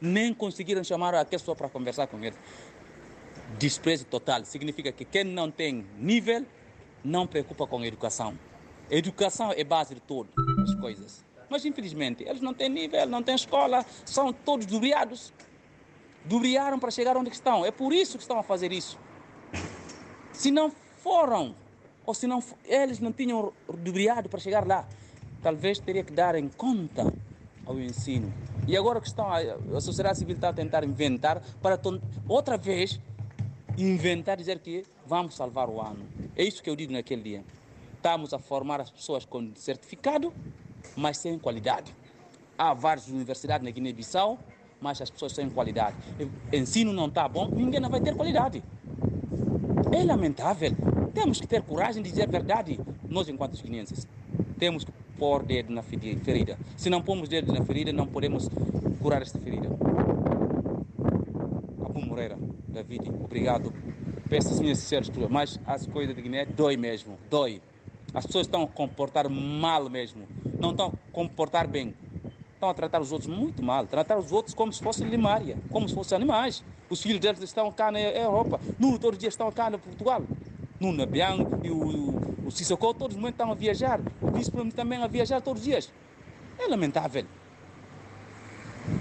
nem 0.00 0.34
conseguiram 0.34 0.82
chamar 0.82 1.14
a 1.14 1.24
pessoa 1.24 1.54
para 1.54 1.68
conversar 1.68 2.08
com 2.08 2.18
eles. 2.24 2.38
Desprezo 3.58 4.04
total 4.06 4.44
significa 4.44 4.90
que 4.90 5.04
quem 5.04 5.22
não 5.22 5.50
tem 5.50 5.86
nível 5.98 6.44
não 7.04 7.28
preocupa 7.28 7.66
com 7.66 7.78
a 7.78 7.86
educação. 7.86 8.36
A 8.90 8.94
educação 8.94 9.52
é 9.52 9.62
base 9.62 9.94
de 9.94 10.00
todas 10.00 10.32
as 10.62 10.74
coisas. 10.74 11.24
Mas, 11.48 11.64
infelizmente, 11.64 12.24
eles 12.24 12.40
não 12.40 12.52
têm 12.52 12.68
nível, 12.68 13.06
não 13.06 13.22
têm 13.22 13.34
escola, 13.34 13.86
são 14.04 14.32
todos 14.32 14.66
dubriados. 14.66 15.32
Dubriaram 16.24 16.78
para 16.78 16.90
chegar 16.90 17.16
onde 17.16 17.30
estão. 17.30 17.64
É 17.64 17.70
por 17.70 17.92
isso 17.92 18.18
que 18.18 18.22
estão 18.22 18.38
a 18.38 18.42
fazer 18.42 18.72
isso. 18.72 18.98
Se 20.32 20.50
não 20.50 20.70
foram, 21.02 21.54
ou 22.04 22.14
se 22.14 22.26
não, 22.26 22.42
eles 22.64 23.00
não 23.00 23.12
tinham 23.12 23.52
dubriado 23.68 24.28
para 24.28 24.40
chegar 24.40 24.66
lá, 24.66 24.86
talvez 25.42 25.78
teria 25.78 26.04
que 26.04 26.12
dar 26.12 26.34
em 26.34 26.48
conta 26.48 27.12
ao 27.66 27.78
ensino. 27.78 28.32
E 28.66 28.76
agora 28.76 29.00
que 29.00 29.06
estão, 29.06 29.26
a, 29.30 29.80
sociedade 29.80 30.18
civil 30.18 30.34
está 30.34 30.50
a 30.50 30.52
tentar 30.52 30.84
inventar 30.84 31.42
para 31.62 31.80
outra 32.28 32.56
vez 32.56 33.00
inventar 33.76 34.36
dizer 34.36 34.58
que 34.58 34.84
vamos 35.06 35.36
salvar 35.36 35.68
o 35.68 35.80
ano. 35.80 36.04
É 36.36 36.42
isso 36.42 36.62
que 36.62 36.68
eu 36.68 36.74
digo 36.74 36.92
naquele 36.92 37.22
dia. 37.22 37.44
Estamos 37.94 38.34
a 38.34 38.38
formar 38.38 38.80
as 38.80 38.90
pessoas 38.90 39.24
com 39.24 39.52
certificado, 39.54 40.32
mas 40.96 41.18
sem 41.18 41.38
qualidade. 41.38 41.94
Há 42.56 42.74
várias 42.74 43.08
universidades 43.08 43.64
na 43.64 43.70
Guiné-Bissau, 43.70 44.38
mas 44.80 45.00
as 45.00 45.10
pessoas 45.10 45.32
sem 45.32 45.48
qualidade. 45.48 45.96
Ensino 46.52 46.92
não 46.92 47.06
está 47.06 47.28
bom, 47.28 47.48
ninguém 47.48 47.80
vai 47.80 48.00
ter 48.00 48.14
qualidade. 48.14 48.62
É 49.92 50.04
lamentável. 50.04 50.72
Temos 51.14 51.40
que 51.40 51.46
ter 51.46 51.62
coragem 51.62 52.02
de 52.02 52.10
dizer 52.10 52.24
a 52.24 52.30
verdade, 52.30 52.80
nós 53.08 53.28
enquanto 53.28 53.60
guineenses. 53.62 54.06
Temos 54.58 54.84
que 54.84 54.92
pôr 55.18 55.42
dedo 55.42 55.72
na 55.72 55.82
ferida. 55.82 56.58
Se 56.76 56.88
não 56.88 57.02
pomos 57.02 57.28
dedo 57.28 57.52
na 57.52 57.64
ferida, 57.64 57.92
não 57.92 58.06
podemos 58.06 58.48
curar 59.00 59.22
esta 59.22 59.38
ferida. 59.38 59.68
Abu 61.84 62.04
Moreira, 62.04 62.38
David, 62.68 63.08
obrigado. 63.08 63.72
Peço 64.28 64.52
as 64.52 64.60
minhas 64.60 64.78
sinceras 64.78 65.08
desculpas, 65.08 65.32
mas 65.32 65.60
as 65.66 65.86
coisas 65.86 66.14
de 66.14 66.20
Guiné 66.20 66.44
dói 66.44 66.76
mesmo, 66.76 67.18
dói. 67.30 67.62
As 68.12 68.26
pessoas 68.26 68.46
estão 68.46 68.62
a 68.62 68.66
comportar 68.66 69.28
mal 69.28 69.88
mesmo, 69.88 70.22
não 70.60 70.70
estão 70.70 70.88
a 70.88 71.12
comportar 71.12 71.66
bem. 71.66 71.94
Estão 72.54 72.70
a 72.70 72.74
tratar 72.74 73.00
os 73.00 73.12
outros 73.12 73.30
muito 73.30 73.62
mal, 73.62 73.86
tratar 73.86 74.18
os 74.18 74.32
outros 74.32 74.54
como 74.54 74.72
se 74.72 74.82
fossem 74.82 75.08
limária, 75.08 75.56
como 75.70 75.88
se 75.88 75.94
fossem 75.94 76.16
animais. 76.16 76.64
Os 76.90 77.02
filhos 77.02 77.20
deles 77.20 77.42
estão 77.42 77.70
cá 77.70 77.90
na 77.92 78.00
Europa, 78.00 78.58
no 78.78 78.98
todos 78.98 79.16
os 79.16 79.18
dias 79.18 79.34
estão 79.34 79.50
cá 79.52 79.68
na 79.68 79.78
Portugal. 79.78 80.22
No 80.80 80.92
Nabiang 80.92 81.44
e 81.62 81.70
o, 81.70 82.46
o 82.46 82.50
Sissoko, 82.50 82.94
todos 82.94 83.14
os 83.14 83.20
momentos 83.20 83.34
estão 83.34 83.50
a 83.50 83.54
viajar. 83.54 84.00
O 84.22 84.30
príncipe 84.30 84.70
também 84.72 85.02
a 85.02 85.06
viajar 85.06 85.40
todos 85.40 85.60
os 85.60 85.66
dias. 85.66 85.92
É 86.58 86.66
lamentável. 86.66 87.26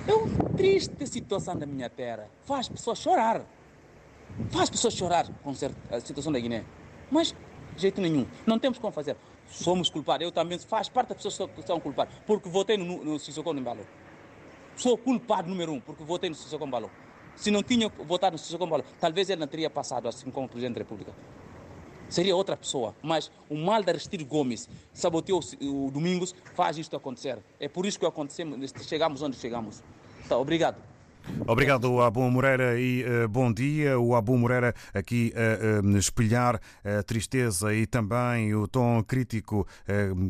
É 0.08 0.14
uma 0.14 0.50
triste 0.56 1.08
situação 1.08 1.56
da 1.56 1.66
minha 1.66 1.90
terra. 1.90 2.30
Faz 2.44 2.68
pessoas 2.68 2.98
chorar. 3.00 3.42
Faz 4.50 4.70
pessoas 4.70 4.94
chorar 4.94 5.28
com 5.44 5.52
a 5.52 6.00
situação 6.00 6.32
da 6.32 6.40
Guiné. 6.40 6.66
Mas, 7.10 7.34
de 7.76 7.82
jeito 7.82 8.02
nenhum. 8.02 8.26
Não 8.46 8.60
temos 8.60 8.80
como 8.80 8.92
fazer. 8.92 9.16
Somos 9.50 9.90
culpados. 9.90 10.26
Eu 10.26 10.32
também 10.32 10.60
faz 10.60 10.90
parte 10.90 11.10
das 11.10 11.24
pessoas 11.24 11.50
que 11.52 11.62
são 11.62 11.80
culpadas. 11.80 12.14
Porque 12.26 12.50
votei 12.50 12.76
no, 12.76 13.04
no 13.04 13.20
Sissoko 13.20 13.54
Mbalo. 13.54 13.86
Sou 14.76 14.98
culpado 14.98 15.50
número 15.50 15.72
um, 15.72 15.80
porque 15.80 16.04
votei 16.04 16.30
no 16.30 16.36
Sissoko 16.36 16.68
Mbalo. 16.68 16.92
Se 17.38 17.52
não 17.52 17.62
tinha 17.64 17.88
votado 17.88 18.34
no 18.34 18.38
Sissoko 18.38 18.66
Mbalo, 18.66 18.84
talvez 19.00 19.30
ele 19.30 19.40
não 19.40 19.48
teria 19.48 19.70
passado 19.70 20.08
assim 20.08 20.30
como 20.32 20.50
presidente 20.50 20.74
da 20.74 20.80
República. 20.80 21.14
Seria 22.10 22.36
outra 22.36 22.58
pessoa. 22.58 22.96
Mas 23.02 23.32
o 23.50 23.56
mal 23.56 23.84
da 23.84 23.92
Aristides 23.92 24.28
Gomes 24.28 24.68
saboteou 24.92 25.40
o, 25.62 25.92
Domingos, 25.92 26.34
faz 26.56 26.78
isto 26.78 26.96
acontecer. 26.96 27.38
É 27.60 27.68
por 27.68 27.86
isso 27.86 28.00
que 28.00 28.06
acontecemos, 28.06 28.74
chegamos 28.88 29.22
onde 29.22 29.38
chegamos. 29.38 29.84
Tá, 30.28 30.38
obrigado. 30.38 30.82
Obrigado, 31.46 32.02
Abu 32.02 32.30
Moreira, 32.30 32.80
e 32.80 33.04
uh, 33.04 33.28
bom 33.28 33.52
dia. 33.52 34.00
O 34.00 34.16
Abu 34.16 34.38
Moreira 34.38 34.74
aqui 34.94 35.34
a 35.36 35.82
uh, 35.82 35.88
uh, 35.88 35.98
espelhar 35.98 36.60
a 36.84 37.04
tristeza 37.04 37.74
e 37.74 37.86
também 37.86 38.54
o 38.54 38.68
tom 38.68 39.04
crítico, 39.04 39.68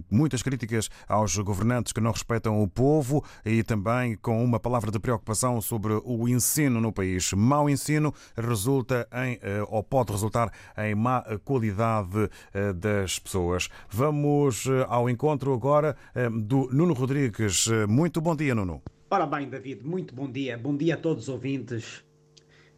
muitas 0.10 0.42
críticas 0.42 0.90
aos 1.08 1.36
governantes 1.38 1.94
que 1.94 2.02
não 2.02 2.12
respeitam 2.12 2.62
o 2.62 2.68
povo 2.68 3.24
e 3.46 3.64
também 3.64 4.16
com 4.16 4.44
uma 4.44 4.60
palavra 4.60 4.92
de 4.92 5.00
preocupação 5.00 5.62
sobre 5.62 5.94
o 6.04 6.28
ensino 6.28 6.80
no 6.80 6.92
país. 6.92 7.34
Mau 7.34 7.70
ensino 7.70 8.14
resulta 8.36 9.08
em, 9.14 9.40
ou 9.70 9.84
pode 9.84 10.12
resultar 10.12 10.52
em 10.78 10.96
má 10.96 11.24
qualidade 11.44 12.30
das 12.76 13.20
pessoas. 13.20 13.70
Vamos 13.90 14.66
ao 14.88 15.10
encontro 15.10 15.54
agora 15.54 15.96
do 16.44 16.70
Nuno 16.72 16.94
Rodrigues. 16.94 17.68
Muito 17.88 18.22
bom 18.22 18.36
dia, 18.36 18.56
Nuno. 18.56 18.82
Ora 19.10 19.26
bem, 19.26 19.50
David, 19.50 19.86
muito 19.86 20.14
bom 20.14 20.30
dia. 20.30 20.58
Bom 20.58 20.76
dia 20.76 20.96
a 20.96 20.98
todos 20.98 21.24
os 21.24 21.30
ouvintes. 21.30 22.04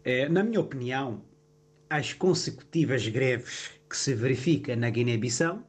É, 0.03 0.29
na 0.29 0.43
minha 0.43 0.59
opinião, 0.59 1.23
as 1.89 2.13
consecutivas 2.13 3.07
greves 3.07 3.71
que 3.89 3.97
se 3.97 4.13
verificam 4.13 4.75
na 4.75 4.91
Guiné-Bissau 4.91 5.67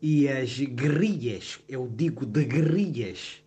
e 0.00 0.28
as 0.28 0.60
guerrilhas, 0.60 1.58
eu 1.68 1.90
digo 1.92 2.24
de 2.24 2.44
guerrilhas 2.44 3.42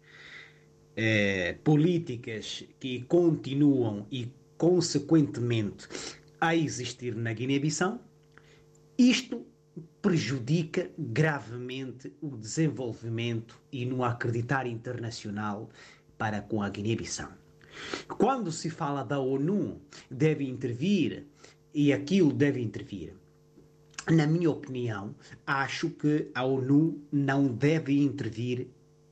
é, 0.98 1.54
políticas 1.64 2.66
que 2.78 3.04
continuam 3.04 4.06
e 4.12 4.30
consequentemente 4.58 5.88
a 6.42 6.54
existir 6.54 7.16
na 7.16 7.32
Guiné-Bissau, 7.32 8.02
isto 8.98 9.46
prejudica 10.02 10.90
gravemente 10.98 12.12
o 12.22 12.36
desenvolvimento 12.36 13.62
e 13.72 13.86
no 13.86 14.04
acreditar 14.04 14.68
internacional 14.68 15.70
para 16.18 16.42
com 16.42 16.62
a 16.62 16.70
Guiné-Bissau. 16.70 17.32
Quando 18.08 18.52
se 18.52 18.70
fala 18.70 19.04
da 19.04 19.20
ONU, 19.20 19.80
deve 20.10 20.48
intervir 20.48 21.28
e 21.74 21.94
aquilo 21.94 22.34
deve 22.34 22.60
intervir. 22.60 23.14
Na 24.10 24.26
minha 24.26 24.50
opinião, 24.50 25.14
acho 25.46 25.90
que 25.90 26.32
a 26.34 26.44
ONU 26.44 27.04
não 27.12 27.48
deve 27.48 28.02
intervir 28.02 28.68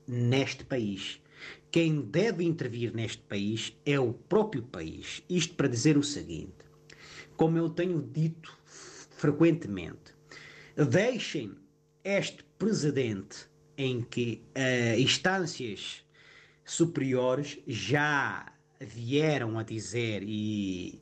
neste 0.08 0.64
país. 0.64 1.22
Quem 1.70 2.02
deve 2.02 2.44
intervir 2.44 2.94
neste 2.94 3.22
país 3.24 3.76
é 3.86 4.00
o 4.00 4.14
próprio 4.14 4.64
país. 4.64 5.22
Isto 5.30 5.56
para 5.56 5.68
dizer 5.68 5.98
o 5.98 6.04
seguinte: 6.04 6.66
como 7.36 7.58
eu 7.58 7.70
tenho 7.70 8.02
dito 8.02 8.58
frequentemente, 8.66 10.16
deixem 10.90 11.54
este 12.04 12.44
precedente 12.58 13.48
em 13.78 14.02
que 14.02 14.42
uh, 14.56 15.00
instâncias 15.00 16.05
superiores 16.66 17.60
já 17.68 18.52
vieram 18.80 19.58
a 19.58 19.64
dizer 19.64 20.24
e 20.24 21.02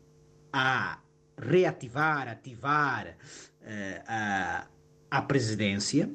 a 0.51 0.99
reativar, 1.37 2.27
ativar 2.27 3.07
uh, 3.07 4.03
a, 4.05 4.67
a 5.09 5.21
presidência 5.21 6.13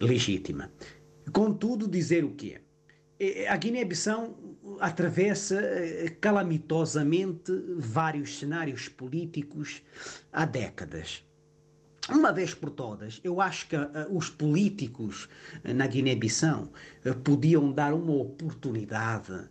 legítima. 0.00 0.72
Contudo, 1.32 1.86
dizer 1.86 2.24
o 2.24 2.34
quê? 2.34 2.60
A 3.48 3.56
Guiné-Bissau 3.56 4.34
atravessa 4.80 5.60
eh, 5.60 6.16
calamitosamente 6.20 7.52
vários 7.76 8.38
cenários 8.38 8.88
políticos 8.88 9.82
há 10.32 10.46
décadas 10.46 11.22
uma 12.08 12.32
vez 12.32 12.54
por 12.54 12.70
todas, 12.70 13.20
eu 13.22 13.40
acho 13.40 13.68
que 13.68 13.76
uh, 13.76 13.88
os 14.10 14.30
políticos 14.30 15.28
uh, 15.64 15.74
na 15.74 15.86
Guiné-Bissau 15.86 16.72
uh, 17.04 17.14
podiam 17.16 17.70
dar 17.72 17.92
uma 17.92 18.14
oportunidade 18.14 19.48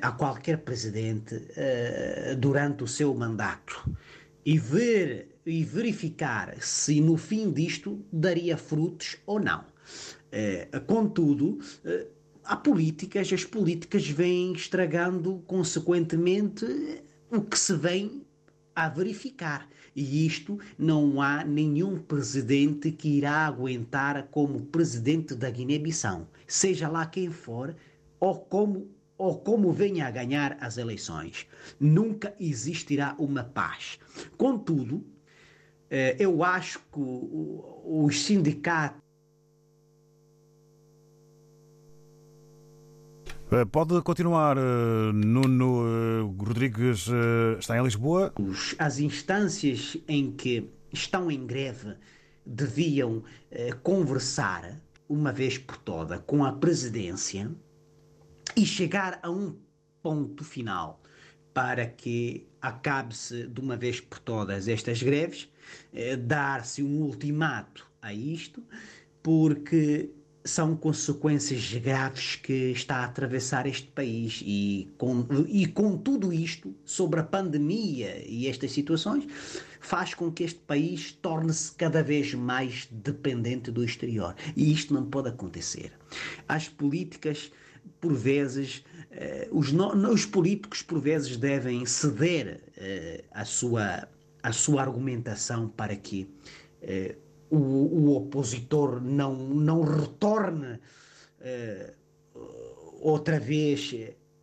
a 0.00 0.10
qualquer 0.10 0.58
presidente 0.58 1.40
durante 2.38 2.82
o 2.82 2.88
seu 2.88 3.14
mandato 3.14 3.88
e 4.44 4.58
ver 4.58 5.38
e 5.44 5.62
verificar 5.64 6.56
se 6.60 7.00
no 7.00 7.16
fim 7.16 7.52
disto 7.52 8.04
daria 8.12 8.56
frutos 8.56 9.16
ou 9.26 9.38
não. 9.38 9.64
contudo, 10.86 11.58
há 12.44 12.56
políticas, 12.56 13.32
as 13.32 13.44
políticas 13.44 14.08
vêm 14.08 14.52
estragando 14.52 15.42
consequentemente 15.46 16.64
o 17.30 17.42
que 17.42 17.58
se 17.58 17.74
vem 17.76 18.26
a 18.74 18.88
verificar. 18.88 19.68
E 19.96 20.26
isto 20.26 20.60
não 20.78 21.22
há 21.22 21.42
nenhum 21.42 21.98
presidente 21.98 22.92
que 22.92 23.08
irá 23.08 23.46
aguentar 23.46 24.28
como 24.30 24.66
presidente 24.66 25.34
da 25.34 25.48
Guiné-Bissau, 25.50 26.28
seja 26.46 26.86
lá 26.86 27.06
quem 27.06 27.30
for, 27.30 27.74
ou 28.20 28.38
como 28.38 28.94
ou 29.18 29.38
como 29.40 29.72
venha 29.72 30.06
a 30.06 30.10
ganhar 30.10 30.58
as 30.60 30.76
eleições. 30.76 31.46
Nunca 31.80 32.34
existirá 32.38 33.16
uma 33.18 33.42
paz. 33.42 33.98
Contudo, 34.36 35.02
eh, 35.88 36.14
eu 36.18 36.44
acho 36.44 36.80
que 36.92 37.00
os 37.00 38.20
sindicatos 38.22 39.00
pode 43.70 44.00
continuar, 44.02 44.56
eh, 44.56 45.12
Nuno 45.12 45.84
eh, 45.86 46.44
Rodrigues 46.44 47.08
está 47.58 47.78
em 47.78 47.82
Lisboa. 47.82 48.32
As 48.78 48.98
instâncias 48.98 49.96
em 50.08 50.32
que 50.32 50.70
estão 50.92 51.30
em 51.30 51.46
greve 51.46 51.94
deviam 52.44 53.24
conversar, 53.82 54.80
uma 55.08 55.32
vez 55.32 55.58
por 55.58 55.76
toda, 55.78 56.18
com 56.18 56.44
a 56.44 56.52
presidência 56.52 57.50
e 58.56 58.64
chegar 58.64 59.18
a 59.22 59.30
um 59.30 59.56
ponto 60.02 60.44
final 60.44 61.00
para 61.52 61.86
que 61.86 62.46
acabe-se 62.60 63.46
de 63.46 63.60
uma 63.60 63.76
vez 63.76 63.98
por 63.98 64.18
todas 64.18 64.68
estas 64.68 65.02
greves, 65.02 65.48
eh, 65.92 66.14
dar-se 66.14 66.82
um 66.82 67.00
ultimato 67.00 67.90
a 68.02 68.12
isto, 68.12 68.62
porque 69.22 70.10
são 70.46 70.76
consequências 70.76 71.72
graves 71.74 72.36
que 72.36 72.70
está 72.70 72.98
a 72.98 73.04
atravessar 73.04 73.66
este 73.66 73.88
país 73.88 74.42
e 74.44 74.88
com, 74.96 75.26
e 75.48 75.66
com 75.66 75.96
tudo 75.98 76.32
isto 76.32 76.74
sobre 76.84 77.20
a 77.20 77.24
pandemia 77.24 78.22
e 78.26 78.46
estas 78.46 78.72
situações 78.72 79.26
faz 79.80 80.14
com 80.14 80.30
que 80.32 80.44
este 80.44 80.60
país 80.60 81.12
torne-se 81.12 81.72
cada 81.72 82.02
vez 82.02 82.34
mais 82.34 82.88
dependente 82.90 83.70
do 83.70 83.84
exterior 83.84 84.34
e 84.56 84.72
isto 84.72 84.94
não 84.94 85.04
pode 85.04 85.28
acontecer. 85.28 85.92
As 86.48 86.68
políticas 86.68 87.50
por 88.00 88.14
vezes 88.14 88.84
eh, 89.10 89.48
os, 89.50 89.72
os, 89.72 90.26
políticos 90.26 90.82
por 90.82 91.00
vezes 91.00 91.36
devem 91.36 91.86
ceder 91.86 92.62
eh, 92.76 93.24
sua 93.44 94.08
a 94.42 94.52
sua 94.52 94.82
argumentação 94.82 95.68
para 95.68 95.96
que 95.96 96.28
eh, 96.80 97.16
o, 97.50 97.56
o 97.56 98.05
opositor 98.26 99.00
não, 99.00 99.34
não 99.34 99.82
retorne 99.82 100.78
uh, 101.40 101.92
outra 103.00 103.38
vez 103.38 103.94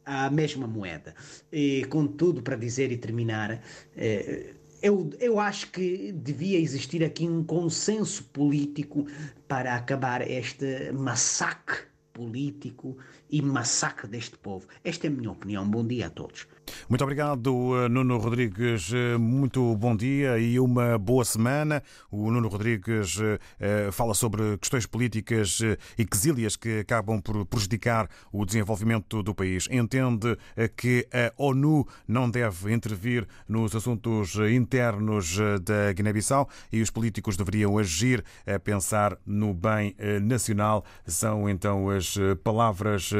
à 0.05 0.29
mesma 0.29 0.67
moeda. 0.67 1.13
E, 1.51 1.85
contudo, 1.85 2.41
para 2.41 2.55
dizer 2.55 2.91
e 2.91 2.97
terminar, 2.97 3.53
uh, 3.53 4.63
eu, 4.81 5.09
eu 5.19 5.39
acho 5.39 5.71
que 5.71 6.11
devia 6.11 6.59
existir 6.59 7.03
aqui 7.03 7.27
um 7.27 7.43
consenso 7.43 8.23
político 8.25 9.05
para 9.47 9.75
acabar 9.75 10.29
este 10.29 10.91
massacre 10.91 11.93
político 12.11 12.97
e 13.33 13.41
massacre 13.41 14.07
deste 14.07 14.37
povo. 14.37 14.67
Esta 14.83 15.07
é 15.07 15.09
a 15.09 15.11
minha 15.11 15.31
opinião. 15.31 15.67
Bom 15.67 15.83
dia 15.83 16.05
a 16.05 16.09
todos. 16.11 16.45
Muito 16.89 17.03
obrigado, 17.03 17.49
eh, 17.77 17.89
Nuno 17.89 18.17
Rodrigues. 18.17 18.91
Eh, 18.93 19.17
muito 19.17 19.75
bom 19.75 19.95
dia 19.95 20.37
e 20.37 20.59
uma 20.59 20.97
boa 20.97 21.25
semana. 21.25 21.81
O 22.11 22.29
Nuno 22.29 22.47
Rodrigues 22.47 23.17
eh, 23.59 23.89
fala 23.91 24.13
sobre 24.13 24.57
questões 24.57 24.85
políticas 24.85 25.59
e 25.97 26.05
quesílias 26.05 26.55
que 26.55 26.79
acabam 26.79 27.21
por 27.21 27.45
prejudicar 27.45 28.07
o 28.31 28.45
desenvolvimento 28.45 29.23
do 29.23 29.33
país. 29.33 29.67
Entende 29.71 30.37
que 30.77 31.07
a 31.11 31.33
ONU 31.37 31.87
não 32.07 32.29
deve 32.29 32.71
intervir 32.73 33.27
nos 33.47 33.75
assuntos 33.75 34.35
internos 34.35 35.37
da 35.63 35.91
Guiné-Bissau 35.93 36.47
e 36.71 36.81
os 36.81 36.89
políticos 36.89 37.37
deveriam 37.37 37.77
agir 37.77 38.23
a 38.45 38.59
pensar 38.59 39.17
no 39.25 39.53
bem 39.53 39.95
nacional. 40.21 40.85
São 41.05 41.49
então 41.49 41.89
as 41.89 42.15
palavras 42.43 43.11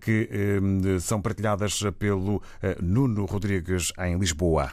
que 0.00 0.28
são 1.00 1.20
partilhadas 1.20 1.80
pelo 1.98 2.42
Nuno 2.80 3.24
Rodrigues, 3.24 3.92
em 3.98 4.18
Lisboa. 4.18 4.72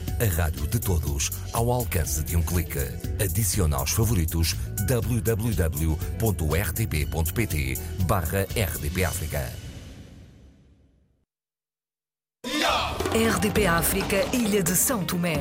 A 0.19 0.25
rádio 0.41 0.67
de 0.67 0.79
todos, 0.79 1.31
ao 1.53 1.71
alcance 1.71 2.23
de 2.23 2.35
um 2.35 2.41
clique. 2.41 2.79
Adicione 3.23 3.73
aos 3.73 3.91
favoritos 3.91 4.55
www.rtp.pt 4.87 5.37
barra 8.05 8.41
RDP 8.55 9.03
África. 9.05 9.51
RDP 13.13 13.67
África, 13.67 14.25
Ilha 14.33 14.63
de 14.63 14.73
São 14.75 15.03
Tomé, 15.03 15.35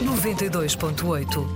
92.8. 0.00 1.46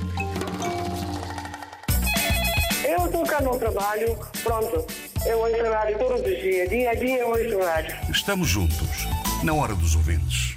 Eu 2.85 3.07
estou 3.07 3.23
cá 3.25 3.41
no 3.41 3.57
trabalho, 3.57 4.19
pronto. 4.43 4.85
Eu 5.25 5.39
ouço 5.39 5.63
rádio 5.71 5.99
todos 5.99 6.21
os 6.21 6.43
dias, 6.43 6.69
dia 6.69 6.91
a 6.91 6.95
dia 6.95 7.19
eu 7.19 7.29
ouço 7.29 7.61
rádio. 7.65 7.97
Estamos 8.11 8.49
juntos, 8.49 9.07
na 9.45 9.55
hora 9.55 9.75
dos 9.75 9.95
ouvintes. 9.95 10.50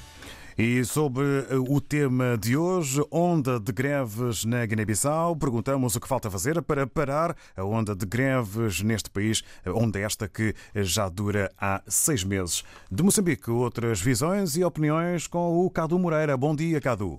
E 0.58 0.86
sobre 0.86 1.24
eh, 1.24 1.56
o 1.56 1.82
tema 1.82 2.38
de 2.38 2.56
hoje, 2.56 3.04
onda 3.12 3.60
de 3.60 3.72
greves 3.72 4.46
na 4.46 4.64
Guiné-Bissau, 4.66 5.36
perguntamos 5.36 5.96
o 5.96 6.00
que 6.00 6.08
falta 6.08 6.30
fazer 6.30 6.62
para 6.62 6.86
parar 6.86 7.36
a 7.58 7.64
onda 7.64 7.96
de 7.96 8.06
greves 8.06 8.82
neste 8.82 9.10
país, 9.10 9.42
onda 9.66 10.00
esta 10.00 10.28
que 10.28 10.54
já 10.76 11.10
dura 11.10 11.52
há 11.58 11.82
seis 11.88 12.24
meses. 12.24 12.64
De 12.92 13.02
Moçambique, 13.02 13.50
outras 13.50 14.00
visões 14.00 14.56
e 14.56 14.64
opiniões 14.64 15.26
com 15.26 15.66
o 15.66 15.70
Cadu 15.72 15.98
Moreira. 15.98 16.38
Bom 16.38 16.56
dia, 16.56 16.80
Cadu. 16.80 17.18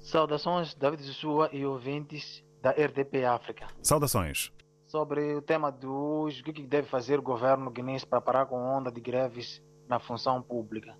Saudações, 0.00 0.74
David 0.74 1.04
Joshua 1.04 1.50
e 1.52 1.64
ouvintes 1.64 2.42
da 2.60 2.70
RDP 2.70 3.24
África. 3.24 3.68
Saudações 3.80 4.50
sobre 4.86 5.34
o 5.34 5.42
tema 5.42 5.70
de 5.70 5.86
hoje, 5.86 6.40
o 6.42 6.44
que 6.44 6.62
deve 6.62 6.88
fazer 6.88 7.18
o 7.18 7.22
governo 7.22 7.70
guinense 7.70 8.06
para 8.06 8.20
parar 8.20 8.46
com 8.46 8.56
a 8.56 8.78
onda 8.78 8.90
de 8.90 9.00
greves 9.00 9.62
na 9.88 9.98
função 9.98 10.40
pública. 10.40 10.96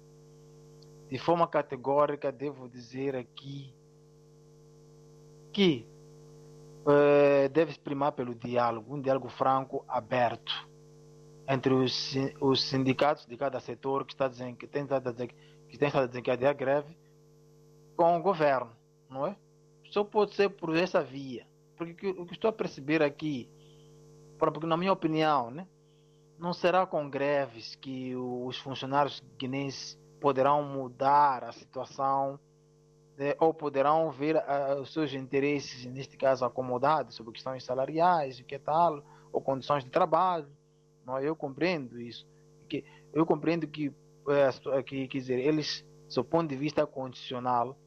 De 1.09 1.19
forma 1.19 1.47
categórica, 1.47 2.33
devo 2.33 2.69
dizer 2.69 3.15
aqui 3.15 3.75
que 5.53 5.87
eh, 6.87 7.49
deve 7.49 7.79
primar 7.79 8.13
pelo 8.13 8.35
diálogo, 8.35 8.95
um 8.95 9.01
diálogo 9.01 9.29
franco, 9.29 9.85
aberto, 9.89 10.69
entre 11.49 11.73
os, 11.73 12.15
os 12.41 12.63
sindicatos 12.63 13.27
de 13.27 13.37
cada 13.37 13.61
setor 13.61 14.05
que, 14.05 14.13
está 14.13 14.27
dizendo, 14.27 14.57
que, 14.57 14.67
tem, 14.67 14.85
que 14.87 15.79
tem 15.79 15.89
estado 15.89 16.05
a 16.05 16.07
desencadear 16.07 16.57
greve 16.57 16.97
com 17.97 18.17
o 18.17 18.23
governo, 18.23 18.73
não 19.09 19.27
é? 19.27 19.37
Só 19.91 20.03
pode 20.03 20.35
ser 20.35 20.51
por 20.51 20.77
essa 20.77 21.03
via. 21.03 21.47
Porque 21.77 22.09
o 22.09 22.27
que 22.27 22.35
estou 22.35 22.51
a 22.51 22.53
perceber 22.53 23.03
aqui 23.03 23.49
porque 24.39 24.67
na 24.67 24.77
minha 24.77 24.93
opinião, 24.93 25.51
né, 25.51 25.67
não 26.39 26.53
será 26.53 26.87
com 26.87 27.09
greves 27.09 27.75
que 27.77 28.15
os 28.15 28.59
funcionários 28.59 29.23
guinenses 29.39 29.99
poderão 30.27 30.61
mudar 30.61 31.45
a 31.45 31.53
situação 31.53 32.37
né, 33.17 33.37
ou 33.39 33.55
poderão 33.55 34.11
ver 34.11 34.35
uh, 34.35 34.81
os 34.81 34.93
seus 34.93 35.15
interesses, 35.15 35.87
neste 35.87 36.17
caso, 36.17 36.45
acomodados 36.45 37.15
sobre 37.15 37.33
questões 37.33 37.63
salariais, 37.63 38.41
o 38.41 38.45
que 38.45 38.59
tal, 38.59 39.05
ou 39.33 39.41
condições 39.41 39.85
de 39.85 39.91
trabalho. 39.91 40.49
Não, 41.07 41.21
eu 41.21 41.37
compreendo 41.37 42.01
isso. 42.01 42.27
Que, 42.69 42.85
eu 43.15 43.25
compreendo 43.25 43.69
que, 43.69 43.87
uh, 43.87 44.83
que, 44.85 45.07
quer 45.07 45.19
dizer, 45.19 45.39
eles, 45.39 45.87
do 46.13 46.25
ponto 46.25 46.49
de 46.49 46.57
vista 46.57 46.85
condicional, 46.85 47.79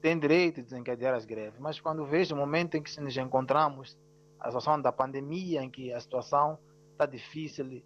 têm 0.00 0.16
direito 0.16 0.62
de 0.62 0.68
desencadear 0.68 1.12
as 1.12 1.24
greves, 1.24 1.58
mas 1.58 1.80
quando 1.80 2.06
vejo 2.06 2.36
o 2.36 2.38
momento 2.38 2.76
em 2.76 2.82
que 2.84 3.00
nos 3.00 3.16
encontramos 3.16 3.98
a 4.38 4.46
situação 4.46 4.80
da 4.80 4.92
pandemia, 4.92 5.60
em 5.60 5.68
que 5.68 5.92
a 5.92 5.98
situação 5.98 6.56
está 6.92 7.04
difícil 7.04 7.82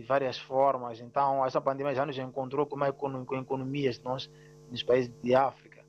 de, 0.00 0.06
várias 0.06 0.38
formas. 0.38 1.00
Então, 1.00 1.44
essa 1.44 1.60
pandemia 1.60 1.94
já 1.94 2.06
nos 2.06 2.18
encontrou 2.18 2.66
com, 2.66 2.76
uma 2.76 2.92
com 2.92 3.36
economias 3.36 4.00
nós, 4.00 4.30
nos 4.70 4.82
países 4.82 5.12
de 5.22 5.34
África, 5.34 5.84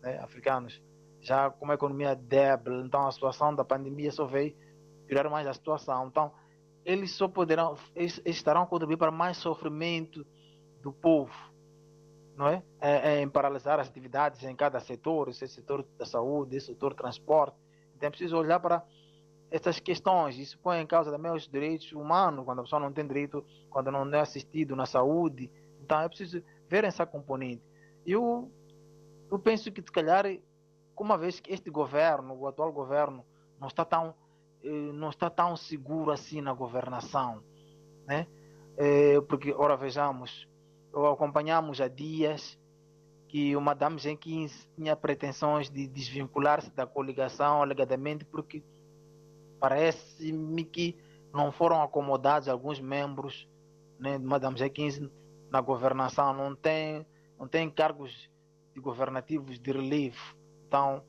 né, 0.00 0.18
africanos, 0.18 0.82
já 1.20 1.50
com 1.50 1.64
uma 1.64 1.74
economia 1.74 2.14
débil. 2.14 2.84
Então, 2.84 3.06
a 3.06 3.12
situação 3.12 3.54
da 3.54 3.64
pandemia 3.64 4.10
só 4.10 4.24
veio 4.24 4.54
piorar 5.06 5.30
mais 5.30 5.46
a 5.46 5.52
situação. 5.52 6.08
Então, 6.08 6.32
eles 6.84 7.12
só 7.12 7.28
poderão, 7.28 7.76
eles 7.94 8.20
estarão 8.24 8.66
contribuindo 8.66 8.98
para 8.98 9.10
mais 9.10 9.36
sofrimento 9.36 10.26
do 10.82 10.92
povo, 10.92 11.32
não 12.36 12.48
é? 12.48 12.62
é, 12.80 13.14
é 13.14 13.22
em 13.22 13.28
paralisar 13.28 13.78
as 13.78 13.88
atividades 13.88 14.42
em 14.42 14.56
cada 14.56 14.80
setor, 14.80 15.28
esse 15.28 15.46
setor 15.46 15.86
da 15.96 16.04
saúde, 16.04 16.56
esse 16.56 16.66
setor 16.66 16.90
do 16.90 16.96
transporte. 16.96 17.56
Então, 17.94 18.08
é 18.08 18.10
preciso 18.10 18.36
olhar 18.36 18.58
para 18.58 18.82
essas 19.52 19.78
questões. 19.78 20.38
Isso 20.38 20.58
põe 20.58 20.80
em 20.80 20.86
causa 20.86 21.10
também 21.10 21.30
os 21.30 21.46
direitos 21.46 21.92
humanos, 21.92 22.44
quando 22.44 22.60
a 22.60 22.62
pessoa 22.62 22.80
não 22.80 22.92
tem 22.92 23.06
direito, 23.06 23.44
quando 23.70 23.92
não 23.92 24.10
é 24.12 24.20
assistido 24.20 24.74
na 24.74 24.86
saúde. 24.86 25.50
Então 25.80 26.00
é 26.00 26.08
preciso 26.08 26.42
ver 26.68 26.84
essa 26.84 27.04
componente. 27.04 27.62
Eu, 28.04 28.50
eu 29.30 29.38
penso 29.38 29.70
que, 29.70 29.82
se 29.82 29.92
calhar, 29.92 30.24
uma 30.98 31.18
vez 31.18 31.38
que 31.38 31.52
este 31.52 31.70
governo, 31.70 32.34
o 32.34 32.46
atual 32.46 32.72
governo, 32.72 33.24
não 33.60 33.68
está 33.68 33.84
tão, 33.84 34.14
eh, 34.64 34.92
não 34.92 35.10
está 35.10 35.28
tão 35.28 35.56
seguro 35.56 36.10
assim 36.10 36.40
na 36.40 36.52
governação, 36.52 37.42
né? 38.06 38.26
É, 38.76 39.20
porque, 39.22 39.52
ora, 39.52 39.76
vejamos, 39.76 40.48
acompanhamos 41.12 41.80
há 41.80 41.88
dias 41.88 42.58
que 43.28 43.54
o 43.56 43.60
Madame 43.60 43.98
Jenkins 43.98 44.68
tinha 44.76 44.96
pretensões 44.96 45.68
de 45.68 45.86
desvincular-se 45.88 46.70
da 46.70 46.86
coligação, 46.86 47.62
alegadamente 47.62 48.24
porque 48.24 48.62
parece-me 49.62 50.64
que 50.64 50.98
não 51.32 51.52
foram 51.52 51.80
acomodados 51.82 52.48
alguns 52.48 52.80
membros 52.80 53.48
né, 53.96 54.18
de 54.18 54.24
Madame 54.24 54.56
G15 54.56 55.08
na 55.52 55.60
governação, 55.60 56.34
não 56.34 56.52
tem, 56.52 57.06
não 57.38 57.46
tem 57.46 57.70
cargos 57.70 58.28
de 58.74 58.80
governativos 58.80 59.60
de 59.60 59.70
relevo. 59.70 60.36
Então, 60.66 61.04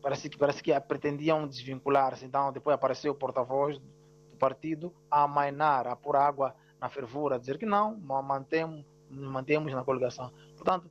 parece 0.00 0.30
que, 0.30 0.38
parece 0.38 0.62
que 0.62 0.78
pretendiam 0.82 1.48
desvincular-se. 1.48 2.24
Então, 2.24 2.52
depois 2.52 2.74
apareceu 2.76 3.10
o 3.10 3.16
porta-voz 3.16 3.76
do 3.76 4.36
partido 4.38 4.94
a 5.10 5.24
amainar, 5.24 5.88
a 5.88 5.96
pôr 5.96 6.14
água 6.14 6.54
na 6.80 6.88
fervura, 6.88 7.34
a 7.34 7.38
dizer 7.38 7.58
que 7.58 7.66
não, 7.66 7.96
mantemos, 7.98 8.84
mantemos 9.10 9.72
na 9.72 9.82
coligação. 9.82 10.32
Portanto, 10.54 10.88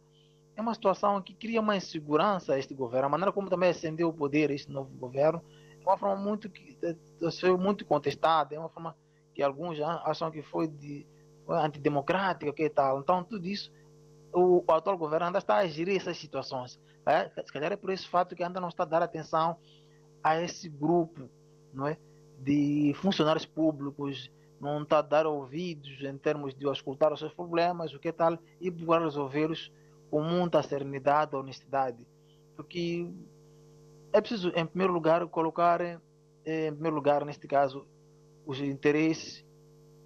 é 0.54 0.62
uma 0.62 0.74
situação 0.74 1.22
que 1.22 1.34
cria 1.34 1.62
uma 1.62 1.78
insegurança 1.78 2.56
a 2.56 2.60
este 2.60 2.74
governo. 2.74 3.06
A 3.06 3.10
maneira 3.10 3.32
como 3.32 3.50
também 3.50 3.70
ascendeu 3.70 4.10
o 4.10 4.14
poder 4.14 4.52
este 4.52 4.70
novo 4.70 4.94
governo 4.98 5.42
uma 5.92 5.98
forma 5.98 6.16
muito 6.16 6.50
que 6.50 6.78
foi 7.40 7.58
muito 7.58 7.86
contestada, 7.86 8.56
é 8.56 8.60
uma 8.60 8.70
forma 8.70 8.96
que 9.34 9.44
alguns 9.44 9.80
acham 9.80 10.32
que 10.32 10.42
foi 10.42 10.68
de 10.68 11.06
foi 11.46 11.58
antidemocrática, 11.58 12.52
que 12.52 12.70
tal. 12.70 13.00
Então, 13.00 13.24
tudo 13.24 13.46
isso 13.48 13.72
o, 14.36 14.64
o 14.68 14.72
atual 14.74 14.98
governo 14.98 15.28
ainda 15.28 15.40
está 15.40 15.58
a 15.58 15.68
gerir 15.68 15.96
essas 15.96 16.18
situações. 16.18 16.80
É? 17.06 17.30
Se 17.30 17.54
calhar 17.54 17.72
é 17.72 17.76
por 17.76 17.92
esse 17.92 18.08
fato 18.08 18.36
que 18.36 18.44
ainda 18.44 18.60
não 18.60 18.70
está 18.70 18.84
a 18.84 18.88
dar 18.88 19.02
atenção 19.02 19.58
a 20.24 20.42
esse 20.42 20.68
grupo 20.68 21.30
não 21.72 21.88
é? 21.88 21.98
de 22.40 22.94
funcionários 22.96 23.46
públicos, 23.46 24.32
não 24.60 24.82
está 24.82 25.00
a 25.00 25.04
dar 25.04 25.28
ouvidos 25.28 26.02
em 26.02 26.18
termos 26.18 26.54
de 26.56 26.68
escutar 26.68 27.14
os 27.14 27.20
seus 27.20 27.34
problemas, 27.34 27.94
o 27.94 28.00
que 28.00 28.12
tal, 28.12 28.38
e 28.60 28.72
procurar 28.72 29.04
resolvê-los 29.04 29.72
com 30.10 30.22
muita 30.22 30.62
serenidade, 30.64 31.36
honestidade. 31.36 32.06
Porque 32.56 33.08
é 34.16 34.22
preciso, 34.22 34.48
em 34.56 34.66
primeiro 34.66 34.94
lugar, 34.94 35.28
colocar, 35.28 35.82
em 35.82 36.72
primeiro 36.72 36.96
lugar, 36.96 37.26
neste 37.26 37.46
caso, 37.50 37.86
os 38.46 38.62
interesses 38.62 39.46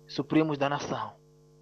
supremos 0.08 0.58
da 0.58 0.68
nação. 0.68 1.14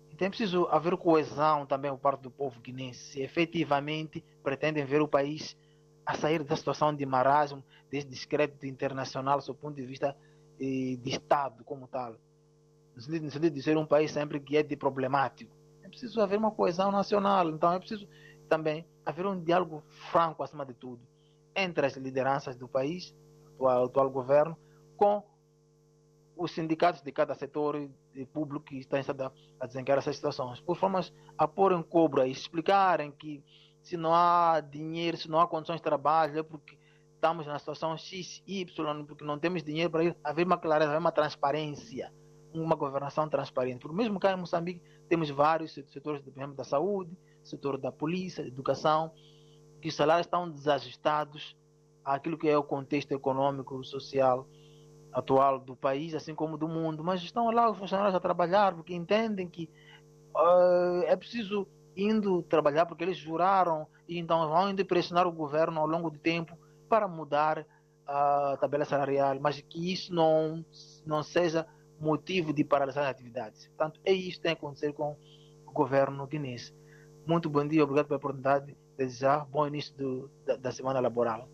Então 0.10 0.26
é 0.26 0.30
preciso 0.30 0.66
haver 0.68 0.96
coesão 0.96 1.66
também 1.66 1.92
por 1.92 2.00
parte 2.00 2.22
do 2.22 2.32
povo 2.32 2.58
guinense, 2.62 3.12
se 3.12 3.22
efetivamente 3.22 4.24
pretendem 4.42 4.86
ver 4.86 5.02
o 5.02 5.10
país 5.10 5.58
a 6.06 6.16
sair 6.16 6.42
da 6.42 6.56
situação 6.56 6.96
de 6.96 7.06
marasmo, 7.06 7.62
desse 7.92 8.08
descrédito 8.08 8.66
internacional, 8.66 9.40
do 9.40 9.54
ponto 9.54 9.76
de 9.76 9.86
vista 9.86 10.16
eh, 10.58 10.96
de 10.96 11.10
Estado 11.10 11.66
como 11.66 11.86
tal. 11.86 12.16
No 12.96 13.02
sentido, 13.02 13.26
no 13.26 13.32
sentido 13.32 13.54
de 13.54 13.62
ser 13.62 13.76
um 13.76 13.86
país 13.86 14.12
sempre 14.12 14.40
que 14.40 14.56
é 14.56 14.64
de 14.64 14.78
problemático. 14.78 15.54
É 15.84 15.90
preciso 15.90 16.22
haver 16.22 16.40
uma 16.40 16.52
coesão 16.52 16.94
nacional, 16.94 17.50
então 17.50 17.74
é 17.74 17.78
preciso 17.78 18.08
também 18.48 18.88
haver 19.06 19.26
um 19.26 19.38
diálogo 19.44 19.84
franco, 20.10 20.42
acima 20.42 20.66
de 20.66 20.74
tudo, 20.74 21.02
entre 21.58 21.88
as 21.88 21.98
lideranças 21.98 22.56
do 22.56 22.68
país, 22.68 23.14
do 23.58 23.68
atual 23.68 24.10
governo, 24.12 24.56
com 24.96 25.24
os 26.38 26.52
sindicatos 26.52 27.02
de 27.02 27.12
cada 27.12 27.34
setor 27.34 27.90
público 28.32 28.66
que 28.66 28.78
está 28.78 28.98
a 29.60 29.66
desencarar 29.66 30.00
essas 30.00 30.16
situações, 30.16 30.62
por 30.62 30.78
formas 30.78 31.12
a 31.36 31.48
pôr 31.48 31.72
em 31.72 31.82
cobra 31.82 32.28
e 32.28 32.32
explicarem 32.32 33.12
que 33.12 33.44
se 33.82 33.98
não 33.98 34.14
há 34.14 34.60
dinheiro, 34.60 35.18
se 35.18 35.30
não 35.30 35.40
há 35.40 35.48
condições 35.48 35.78
de 35.78 35.84
trabalho, 35.84 36.40
é 36.40 36.44
porque 36.44 36.78
estamos 37.16 37.48
na 37.48 37.58
situação 37.58 37.98
X, 37.98 38.44
Y, 38.46 39.06
porque 39.06 39.24
não 39.24 39.40
temos 39.40 39.64
dinheiro 39.64 39.90
para 39.90 40.04
ir, 40.04 40.18
haver 40.24 40.46
uma 40.46 40.58
clareza, 40.58 40.92
haver 40.92 41.00
uma 41.00 41.12
transparência, 41.12 42.14
uma 42.54 42.76
governação 42.76 43.28
transparente. 43.28 43.80
Por 43.80 43.94
mesmo 43.94 44.20
cá 44.20 44.34
em 44.34 44.38
Moçambique 44.38 44.82
temos 45.10 45.30
vários 45.30 45.74
setores, 45.74 46.22
por 46.22 46.32
exemplo, 46.32 46.56
da 46.56 46.64
saúde, 46.64 47.18
setor 47.44 47.78
da 47.78 47.92
polícia, 47.92 48.42
educação, 48.44 49.12
que 49.82 49.90
os 49.90 49.96
salários 49.96 50.28
estão 50.28 50.50
desajustados 50.50 51.56
àquilo 52.04 52.38
que 52.38 52.48
é 52.48 52.58
o 52.58 52.64
contexto 52.64 53.12
econômico, 53.12 53.84
social 53.84 54.48
atual 55.12 55.60
do 55.60 55.76
país, 55.76 56.14
assim 56.14 56.36
como 56.36 56.58
do 56.58 56.68
mundo, 56.68 57.04
mas 57.04 57.22
estão 57.24 57.50
lá 57.50 57.70
os 57.70 57.78
funcionários 57.78 58.16
a 58.16 58.20
trabalhar 58.20 58.76
porque 58.76 58.94
entendem 58.94 59.50
que 59.50 59.70
uh, 60.36 61.04
é 61.06 61.16
preciso 61.16 61.68
indo 61.96 62.44
trabalhar 62.44 62.86
porque 62.86 63.04
eles 63.04 63.18
juraram 63.18 63.88
e 64.08 64.20
então 64.20 64.48
vão 64.48 64.70
indo 64.70 64.86
pressionar 64.86 65.26
o 65.26 65.32
governo 65.32 65.80
ao 65.80 65.88
longo 65.88 66.12
do 66.12 66.20
tempo 66.20 66.58
para 66.88 67.08
mudar 67.08 67.66
a 68.06 68.58
tabela 68.62 68.86
salarial, 68.86 69.38
mas 69.42 69.60
que 69.60 69.92
isso 69.92 70.14
não 70.14 70.64
não 71.06 71.24
seja 71.24 71.68
motivo 72.00 72.54
de 72.54 72.64
paralisar 72.64 73.06
as 73.06 73.10
atividades. 73.10 73.68
Portanto, 73.68 74.00
é 74.06 74.14
isso 74.14 74.38
que 74.38 74.44
tem 74.44 74.52
a 74.52 74.54
acontecer 74.54 74.94
com 74.94 75.18
o 75.66 75.72
governo 75.72 76.26
guinense. 76.28 76.74
Muito 77.26 77.50
bom 77.50 77.68
dia, 77.68 77.84
obrigado 77.84 78.08
pela 78.08 78.18
oportunidade. 78.18 78.78
Desejar 78.98 79.46
bom 79.46 79.68
início 79.68 79.96
do, 79.96 80.30
da, 80.46 80.56
da 80.58 80.72
semana 80.72 81.00
laboral. 81.00 81.48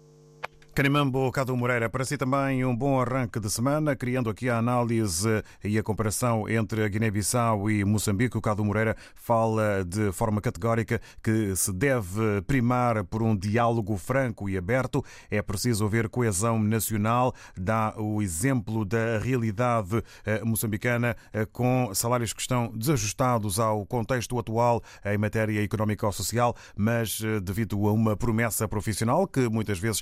Canimambo 0.73 1.31
Cado 1.31 1.55
Moreira, 1.55 1.87
para 1.87 2.03
si 2.03 2.17
também 2.17 2.65
um 2.65 2.75
bom 2.75 2.99
arranque 2.99 3.39
de 3.39 3.47
semana, 3.47 3.95
criando 3.95 4.27
aqui 4.27 4.49
a 4.49 4.57
análise 4.57 5.43
e 5.63 5.77
a 5.77 5.83
comparação 5.83 6.49
entre 6.49 6.83
a 6.83 6.87
Guiné-Bissau 6.87 7.69
e 7.69 7.85
Moçambique. 7.85 8.35
O 8.39 8.41
Cado 8.41 8.65
Moreira 8.65 8.97
fala 9.13 9.85
de 9.85 10.11
forma 10.11 10.41
categórica 10.41 10.99
que 11.21 11.55
se 11.55 11.71
deve 11.71 12.41
primar 12.47 13.03
por 13.03 13.21
um 13.21 13.35
diálogo 13.35 13.95
franco 13.97 14.49
e 14.49 14.57
aberto. 14.57 15.05
É 15.29 15.43
preciso 15.43 15.85
haver 15.85 16.09
coesão 16.09 16.57
nacional. 16.57 17.35
Dá 17.55 17.93
o 17.95 18.19
exemplo 18.19 18.83
da 18.83 19.19
realidade 19.19 20.03
eh, 20.25 20.43
moçambicana 20.43 21.15
eh, 21.31 21.45
com 21.45 21.93
salários 21.93 22.33
que 22.33 22.41
estão 22.41 22.71
desajustados 22.75 23.59
ao 23.59 23.85
contexto 23.85 24.39
atual 24.39 24.81
em 25.05 25.19
matéria 25.19 25.63
económica 25.63 26.07
ou 26.07 26.11
social, 26.11 26.55
mas 26.75 27.21
eh, 27.23 27.39
devido 27.39 27.87
a 27.87 27.93
uma 27.93 28.17
promessa 28.17 28.67
profissional 28.67 29.27
que 29.27 29.47
muitas 29.47 29.77
vezes 29.77 30.01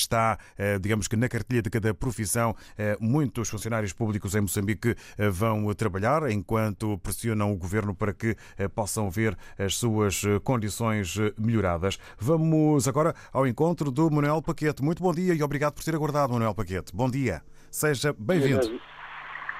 está, 0.00 0.38
eh, 0.58 0.78
digamos 0.78 1.08
que 1.08 1.16
na 1.16 1.28
cartilha 1.28 1.62
de 1.62 1.70
cada 1.70 1.94
profissão, 1.94 2.54
eh, 2.78 2.96
muitos 3.00 3.48
funcionários 3.48 3.92
públicos 3.92 4.34
em 4.34 4.40
Moçambique 4.40 4.94
eh, 5.18 5.28
vão 5.28 5.72
trabalhar 5.74 6.30
enquanto 6.30 6.98
pressionam 6.98 7.52
o 7.52 7.56
governo 7.56 7.94
para 7.94 8.12
que 8.12 8.36
possam 8.74 9.10
ver 9.10 9.36
as 9.58 9.76
suas 9.76 10.22
condições 10.44 11.16
melhoradas. 11.38 11.98
Vamos 12.18 12.88
agora 12.88 13.14
ao 13.32 13.46
encontro 13.46 13.90
do 13.90 14.10
Manuel 14.10 14.42
Paquete. 14.42 14.82
Muito 14.82 15.02
bom 15.02 15.12
dia 15.12 15.34
e 15.34 15.42
obrigado 15.42 15.74
por 15.74 15.84
ter 15.84 15.94
aguardado, 15.94 16.32
Manuel 16.32 16.54
Paquete. 16.54 16.94
Bom 16.94 17.10
dia. 17.10 17.42
Seja 17.70 18.14
bem-vindo. 18.18 18.80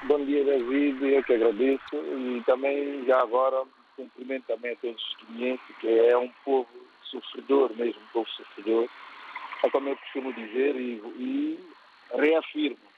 Bom 0.07 0.25
dia, 0.25 0.45
David. 0.45 1.05
Eu 1.05 1.23
que 1.25 1.35
agradeço. 1.35 1.95
E 1.95 2.43
também, 2.47 3.05
já 3.07 3.21
agora, 3.21 3.65
cumprimento 3.97 4.45
também 4.47 4.73
a 4.73 4.77
todos 4.77 5.03
os 5.03 5.81
que 5.81 5.89
é 5.89 6.17
um 6.17 6.31
povo 6.45 6.69
sofredor 7.11 7.71
mesmo, 7.77 8.01
um 8.01 8.13
povo 8.13 8.29
sofredor 8.31 8.89
é 9.63 9.71
como 9.71 9.89
eu 9.89 9.97
costumo 9.97 10.33
dizer 10.33 10.77
e, 10.77 11.03
e 11.17 11.71
reafirmo 12.15 12.91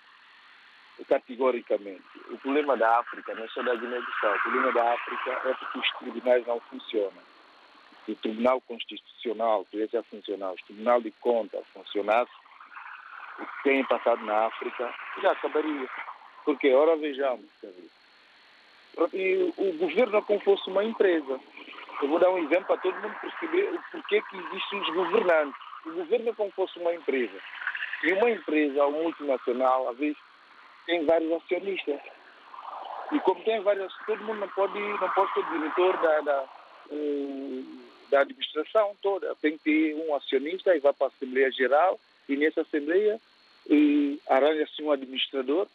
categoricamente. 1.08 2.02
O 2.30 2.38
problema 2.38 2.76
da 2.76 2.98
África 2.98 3.34
não 3.34 3.44
é 3.44 3.48
só 3.48 3.62
da 3.62 3.74
Guiné-Bissau. 3.74 4.34
O 4.34 4.42
problema 4.42 4.72
da 4.72 4.92
África 4.94 5.30
é 5.48 5.54
porque 5.54 5.78
os 5.78 5.90
tribunais 5.98 6.46
não 6.46 6.60
funcionam. 6.60 7.32
Se 8.04 8.12
o 8.12 8.16
Tribunal 8.16 8.60
Constitucional 8.62 9.66
tivesse 9.70 9.96
a 9.96 10.02
funcionar, 10.02 10.52
o 10.52 10.56
Tribunal 10.66 11.00
de 11.00 11.10
Contas 11.12 11.64
funcionasse, 11.72 12.32
o 13.38 13.46
que 13.46 13.62
tem 13.64 13.84
passado 13.84 14.24
na 14.24 14.46
África 14.46 14.92
já 15.22 15.32
acabaria. 15.32 15.88
Porque, 16.44 16.72
ora 16.72 16.96
vejamos, 16.96 17.46
e 19.12 19.52
o 19.56 19.72
governo 19.78 20.18
é 20.18 20.22
como 20.22 20.40
fosse 20.40 20.68
uma 20.68 20.84
empresa. 20.84 21.40
Eu 22.02 22.08
vou 22.08 22.18
dar 22.18 22.30
um 22.30 22.38
exemplo 22.38 22.64
para 22.66 22.78
todo 22.78 23.00
mundo 23.00 23.14
perceber 23.20 23.72
o 23.72 23.82
porquê 23.92 24.20
que 24.22 24.36
existem 24.36 24.80
os 24.80 24.90
governantes 24.90 25.71
o 25.84 25.92
governo 25.92 26.30
é 26.30 26.32
como 26.32 26.50
se 26.50 26.56
fosse 26.56 26.78
uma 26.78 26.94
empresa. 26.94 27.38
E 28.04 28.12
uma 28.12 28.30
empresa 28.30 28.88
multinacional, 28.88 29.88
às 29.88 29.96
vezes, 29.96 30.18
tem 30.86 31.04
vários 31.04 31.32
acionistas. 31.32 32.00
E 33.12 33.20
como 33.20 33.42
tem 33.44 33.60
vários, 33.60 33.92
todo 34.06 34.24
mundo 34.24 34.40
não 34.40 34.48
pode, 34.48 34.78
não 34.78 35.10
pode 35.10 35.32
ser 35.34 35.44
diretor 35.50 35.96
da, 35.98 36.20
da, 36.20 36.44
eh, 36.90 37.62
da 38.10 38.20
administração 38.20 38.96
toda. 39.02 39.34
Tem 39.36 39.56
que 39.58 39.64
ter 39.64 39.94
um 39.94 40.14
acionista 40.14 40.74
e 40.74 40.80
vai 40.80 40.92
para 40.92 41.06
a 41.06 41.10
Assembleia 41.10 41.50
Geral 41.52 42.00
e 42.28 42.36
nessa 42.36 42.62
Assembleia 42.62 43.20
arranja-se 44.28 44.82
um 44.82 44.90
administrador, 44.90 45.66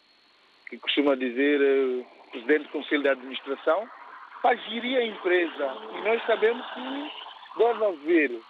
que 0.70 0.78
costuma 0.78 1.16
dizer 1.16 1.62
uh, 1.62 2.06
presidente 2.32 2.64
do 2.64 2.70
Conselho 2.70 3.04
de 3.04 3.10
Administração, 3.10 3.88
para 4.42 4.56
gerir 4.56 4.98
a 4.98 5.04
empresa. 5.04 5.78
E 5.96 6.02
nós 6.02 6.26
sabemos 6.26 6.66
que 6.74 7.12
deve 7.58 7.86
haver 7.86 8.42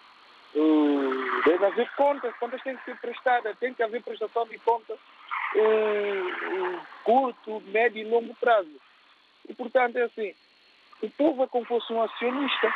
Deve 1.45 1.65
haver 1.65 1.89
contas, 1.95 2.35
contas 2.37 2.61
têm 2.63 2.75
que 2.77 2.85
ser 2.85 2.97
prestadas, 2.97 3.57
tem 3.59 3.73
que 3.73 3.83
haver 3.83 4.01
prestação 4.03 4.45
de 4.47 4.57
contas 4.59 4.97
uh, 5.55 6.81
curto, 7.03 7.61
médio 7.67 8.01
e 8.01 8.09
longo 8.09 8.33
prazo. 8.35 8.71
E, 9.47 9.53
portanto, 9.53 9.97
é 9.97 10.03
assim, 10.03 10.33
o 11.01 11.09
povo 11.11 11.43
é 11.43 11.47
como 11.47 11.63
se 11.63 11.69
fosse 11.69 11.93
um 11.93 12.01
acionista 12.01 12.73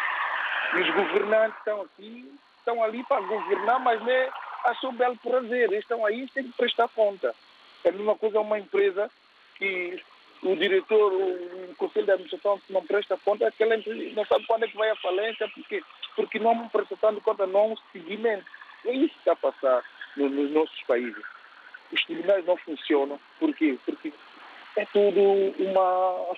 e 0.75 0.79
os 0.79 0.89
governantes 0.93 1.57
estão 1.57 1.81
aqui, 1.81 2.31
estão 2.57 2.83
ali 2.83 3.03
para 3.03 3.21
governar, 3.21 3.79
mas 3.79 3.99
não 4.01 4.11
é 4.11 4.29
a 4.65 4.75
seu 4.75 4.91
belo 4.91 5.17
prazer. 5.17 5.71
Eles 5.71 5.79
estão 5.79 6.05
aí 6.05 6.27
têm 6.29 6.43
que 6.43 6.57
prestar 6.57 6.87
conta. 6.89 7.35
É 7.83 7.89
a 7.89 7.91
mesma 7.91 8.15
coisa 8.15 8.39
uma 8.39 8.59
empresa 8.59 9.09
que 9.55 10.01
o 10.43 10.55
diretor, 10.55 11.13
o 11.13 11.75
conselho 11.77 12.05
de 12.05 12.11
administração 12.11 12.61
não 12.69 12.85
presta 12.85 13.17
conta, 13.23 13.47
aquela 13.47 13.75
empresa 13.75 14.15
não 14.15 14.25
sabe 14.25 14.45
quando 14.45 14.63
é 14.63 14.67
que 14.67 14.77
vai 14.77 14.89
à 14.89 14.95
falência, 14.95 15.47
porque 15.49 15.83
porque 16.15 16.39
não 16.39 16.69
de 17.13 17.21
conta, 17.21 17.47
não 17.47 17.77
seguimento. 17.91 18.45
É 18.85 18.93
isso 18.93 19.13
que 19.13 19.19
está 19.19 19.33
a 19.33 19.35
passar 19.35 19.83
no, 20.17 20.29
nos 20.29 20.51
nossos 20.51 20.81
países. 20.83 21.23
Os 21.91 22.03
tribunais 22.05 22.45
não 22.45 22.57
funcionam. 22.57 23.19
Por 23.39 23.53
quê? 23.55 23.77
Porque 23.85 24.13
é 24.77 24.85
tudo 24.85 25.21
uma. 25.59 26.35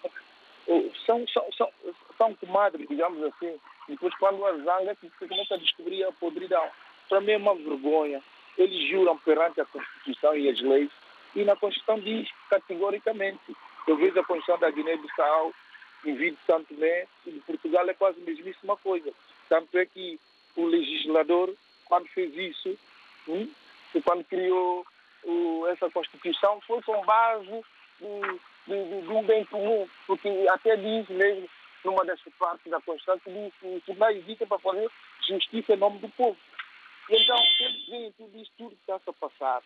São, 1.05 1.27
são, 1.27 1.45
são, 1.51 1.69
são 2.17 2.35
comadres, 2.35 2.87
digamos 2.87 3.23
assim. 3.23 3.59
Depois, 3.87 4.13
quando 4.15 4.45
a 4.45 4.53
zanga, 4.57 4.91
é 4.91 4.95
você 4.95 5.27
começa 5.27 5.55
a 5.55 5.57
descobrir 5.57 6.03
a 6.03 6.11
podridão. 6.13 6.67
Para 7.09 7.21
mim 7.21 7.31
é 7.31 7.37
uma 7.37 7.55
vergonha. 7.55 8.21
Eles 8.57 8.89
juram 8.89 9.17
perante 9.17 9.59
a 9.59 9.65
Constituição 9.65 10.35
e 10.35 10.49
as 10.49 10.61
leis, 10.61 10.91
e 11.35 11.43
na 11.43 11.55
Constituição 11.55 11.99
diz 11.99 12.29
categoricamente. 12.49 13.55
Eu 13.87 13.97
vejo 13.97 14.19
a 14.19 14.23
Constituição 14.23 14.59
da 14.59 14.69
Guiné-Bissau, 14.69 15.53
envio 16.05 16.31
de 16.31 16.37
Santo 16.45 16.73
Tomé 16.73 17.07
e 17.25 17.31
de 17.31 17.39
Portugal 17.41 17.89
é 17.89 17.93
quase 17.93 18.21
a 18.21 18.25
mesmíssima 18.25 18.77
coisa. 18.77 19.11
Tanto 19.49 19.77
é 19.77 19.85
que 19.85 20.19
o 20.55 20.65
legislador, 20.65 21.53
quando 21.85 22.07
fez 22.07 22.35
isso, 22.35 22.77
hum, 23.27 23.49
e 23.93 24.01
quando 24.01 24.23
criou 24.23 24.85
o, 25.23 25.67
essa 25.67 25.89
Constituição, 25.89 26.59
foi 26.61 26.81
com 26.81 27.03
base 27.05 27.63
de, 27.99 28.39
de, 28.67 29.01
de, 29.01 29.09
um 29.09 29.23
bem 29.23 29.45
comum, 29.45 29.87
porque 30.07 30.29
até 30.49 30.75
diz 30.75 31.07
mesmo, 31.09 31.49
numa 31.83 32.05
das 32.05 32.19
partes 32.37 32.71
da 32.71 32.81
Constituição, 32.81 33.19
que 33.19 33.51
que 33.59 33.67
o 33.67 33.81
tribunal 33.81 34.11
existe 34.11 34.45
para 34.45 34.59
fazer 34.59 34.89
justiça 35.27 35.73
em 35.73 35.77
nome 35.77 35.99
do 35.99 36.09
povo. 36.09 36.37
E 37.09 37.15
então, 37.15 37.37
eles 37.59 37.85
veem 37.87 38.11
tudo 38.13 38.37
isso, 38.37 38.51
tudo 38.57 38.69
que 38.69 38.81
está 38.81 38.95
a 38.95 39.13
passar. 39.13 39.61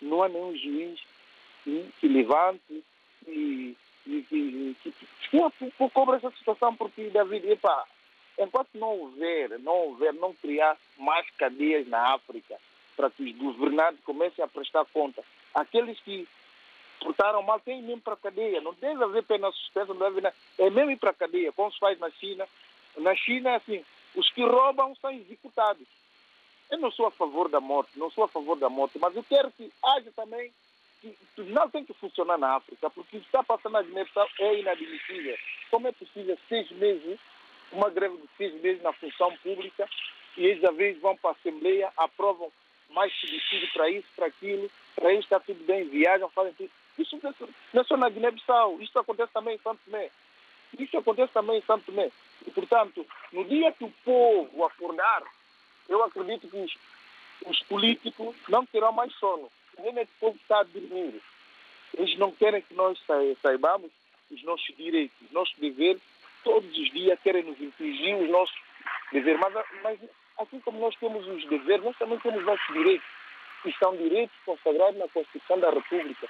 Não 0.00 0.22
há 0.22 0.28
nenhum 0.28 0.56
juiz 0.56 1.00
hum, 1.66 1.88
que 2.00 2.08
levante 2.08 2.84
e, 3.26 3.76
e 4.06 4.22
que, 4.22 4.76
que, 4.82 4.92
que, 5.30 5.70
que 5.70 5.90
cobra 5.90 6.16
essa 6.16 6.30
situação, 6.32 6.76
porque, 6.76 7.10
David, 7.10 7.50
epá, 7.50 7.84
enquanto 8.38 8.68
não 8.74 8.98
houver, 8.98 9.58
não 9.58 9.74
houver, 9.74 10.12
não 10.14 10.34
criar 10.34 10.76
mais 10.98 11.28
cadeias 11.38 11.86
na 11.88 12.14
África 12.14 12.56
para 12.96 13.10
que 13.10 13.22
os 13.22 13.56
governantes 13.56 14.02
comecem 14.04 14.44
a 14.44 14.48
prestar 14.48 14.84
conta, 14.86 15.22
aqueles 15.54 16.00
que 16.00 16.26
portaram 17.00 17.42
mal 17.42 17.60
têm 17.60 17.82
mesmo 17.82 18.00
para 18.00 18.14
a 18.14 18.18
cadeia, 18.18 18.60
não 18.60 18.72
deve 18.74 19.04
haver 19.04 19.22
pena 19.24 19.52
suspensa, 19.52 19.92
não 19.92 20.00
deve 20.00 20.18
haver, 20.18 20.34
é 20.58 20.70
mesmo 20.70 20.90
ir 20.90 20.96
para 20.96 21.10
a 21.10 21.14
cadeia, 21.14 21.52
como 21.52 21.70
se 21.70 21.78
faz 21.78 21.98
na 21.98 22.10
China. 22.10 22.46
Na 22.96 23.14
China 23.14 23.50
é 23.50 23.56
assim, 23.56 23.84
os 24.14 24.30
que 24.30 24.42
roubam 24.42 24.94
são 24.96 25.10
executados. 25.10 25.86
Eu 26.70 26.78
não 26.78 26.90
sou 26.90 27.06
a 27.06 27.10
favor 27.10 27.48
da 27.48 27.60
morte, 27.60 27.98
não 27.98 28.10
sou 28.10 28.24
a 28.24 28.28
favor 28.28 28.56
da 28.56 28.68
morte, 28.68 28.98
mas 28.98 29.14
eu 29.14 29.22
quero 29.22 29.50
que 29.52 29.70
haja 29.84 30.10
também 30.16 30.50
que 31.00 31.08
o 31.08 31.16
tribunal 31.36 31.68
tem 31.70 31.84
que 31.84 31.92
funcionar 31.94 32.38
na 32.38 32.56
África, 32.56 32.90
porque 32.90 33.18
o 33.18 33.20
que 33.20 33.26
está 33.26 33.42
passando 33.42 33.74
na 33.74 33.82
Guiné-Bissau 33.82 34.26
é 34.40 34.58
inadmissível. 34.58 35.36
Como 35.70 35.86
é 35.86 35.92
possível 35.92 36.36
seis 36.48 36.70
meses, 36.72 37.20
uma 37.72 37.90
greve 37.90 38.16
de 38.16 38.28
seis 38.36 38.54
meses 38.60 38.82
na 38.82 38.92
função 38.92 39.36
pública, 39.38 39.88
e 40.36 40.46
eles 40.46 40.64
às 40.64 40.76
vezes 40.76 41.00
vão 41.00 41.16
para 41.16 41.30
a 41.30 41.32
Assembleia, 41.32 41.92
aprovam 41.96 42.50
mais 42.90 43.12
subsídio 43.14 43.68
para 43.72 43.90
isso, 43.90 44.06
para 44.14 44.26
aquilo, 44.26 44.70
para 44.94 45.12
eles 45.12 45.24
está 45.24 45.40
tudo 45.40 45.62
bem, 45.64 45.84
viajam, 45.84 46.28
fazem 46.30 46.54
tudo. 46.54 46.70
Isso 46.98 47.18
não 47.72 47.82
é 47.82 47.84
só 47.84 47.96
na 47.96 48.08
Guiné-Bissau, 48.08 48.80
isso 48.80 48.98
acontece 48.98 49.32
também 49.32 49.56
em 49.56 49.58
Santo 49.58 49.80
Tomé. 49.84 50.10
Isso 50.78 50.96
acontece 50.96 51.32
também 51.32 51.58
em 51.58 51.62
Santo 51.62 51.84
Tomé. 51.86 52.10
E, 52.46 52.50
portanto, 52.50 53.06
no 53.32 53.44
dia 53.44 53.72
que 53.72 53.84
o 53.84 53.92
povo 54.04 54.64
acordar, 54.64 55.22
eu 55.88 56.02
acredito 56.02 56.48
que 56.48 56.56
os, 56.56 56.76
os 57.46 57.62
políticos 57.64 58.34
não 58.48 58.64
terão 58.66 58.92
mais 58.92 59.12
sono. 59.14 59.50
Nem 59.78 59.98
é 59.98 60.04
que 60.06 60.12
o 60.16 60.20
povo 60.20 60.36
está 60.36 60.60
a 60.60 60.64
dormir. 60.64 61.20
Eles 61.94 62.18
não 62.18 62.32
querem 62.32 62.62
que 62.62 62.74
nós 62.74 62.98
saibamos 63.42 63.90
os 64.30 64.42
nossos 64.42 64.74
direitos, 64.76 65.16
os 65.22 65.30
nossos 65.32 65.56
deveres. 65.58 66.00
Todos 66.46 66.78
os 66.78 66.90
dias 66.92 67.18
querem 67.24 67.42
nos 67.42 67.60
impingir 67.60 68.16
os 68.16 68.30
nossos 68.30 68.56
deveres. 69.10 69.40
Mas, 69.40 69.52
mas 69.82 69.98
assim 70.38 70.60
como 70.60 70.78
nós 70.78 70.94
temos 70.94 71.26
os 71.26 71.44
deveres, 71.46 71.84
nós 71.84 71.98
também 71.98 72.20
temos 72.20 72.38
os 72.38 72.46
nossos 72.46 72.72
direitos. 72.72 73.04
Que 73.64 73.72
são 73.80 73.96
direitos 73.96 74.36
consagrados 74.44 74.96
na 74.96 75.08
Constituição 75.08 75.58
da 75.58 75.70
República. 75.70 76.28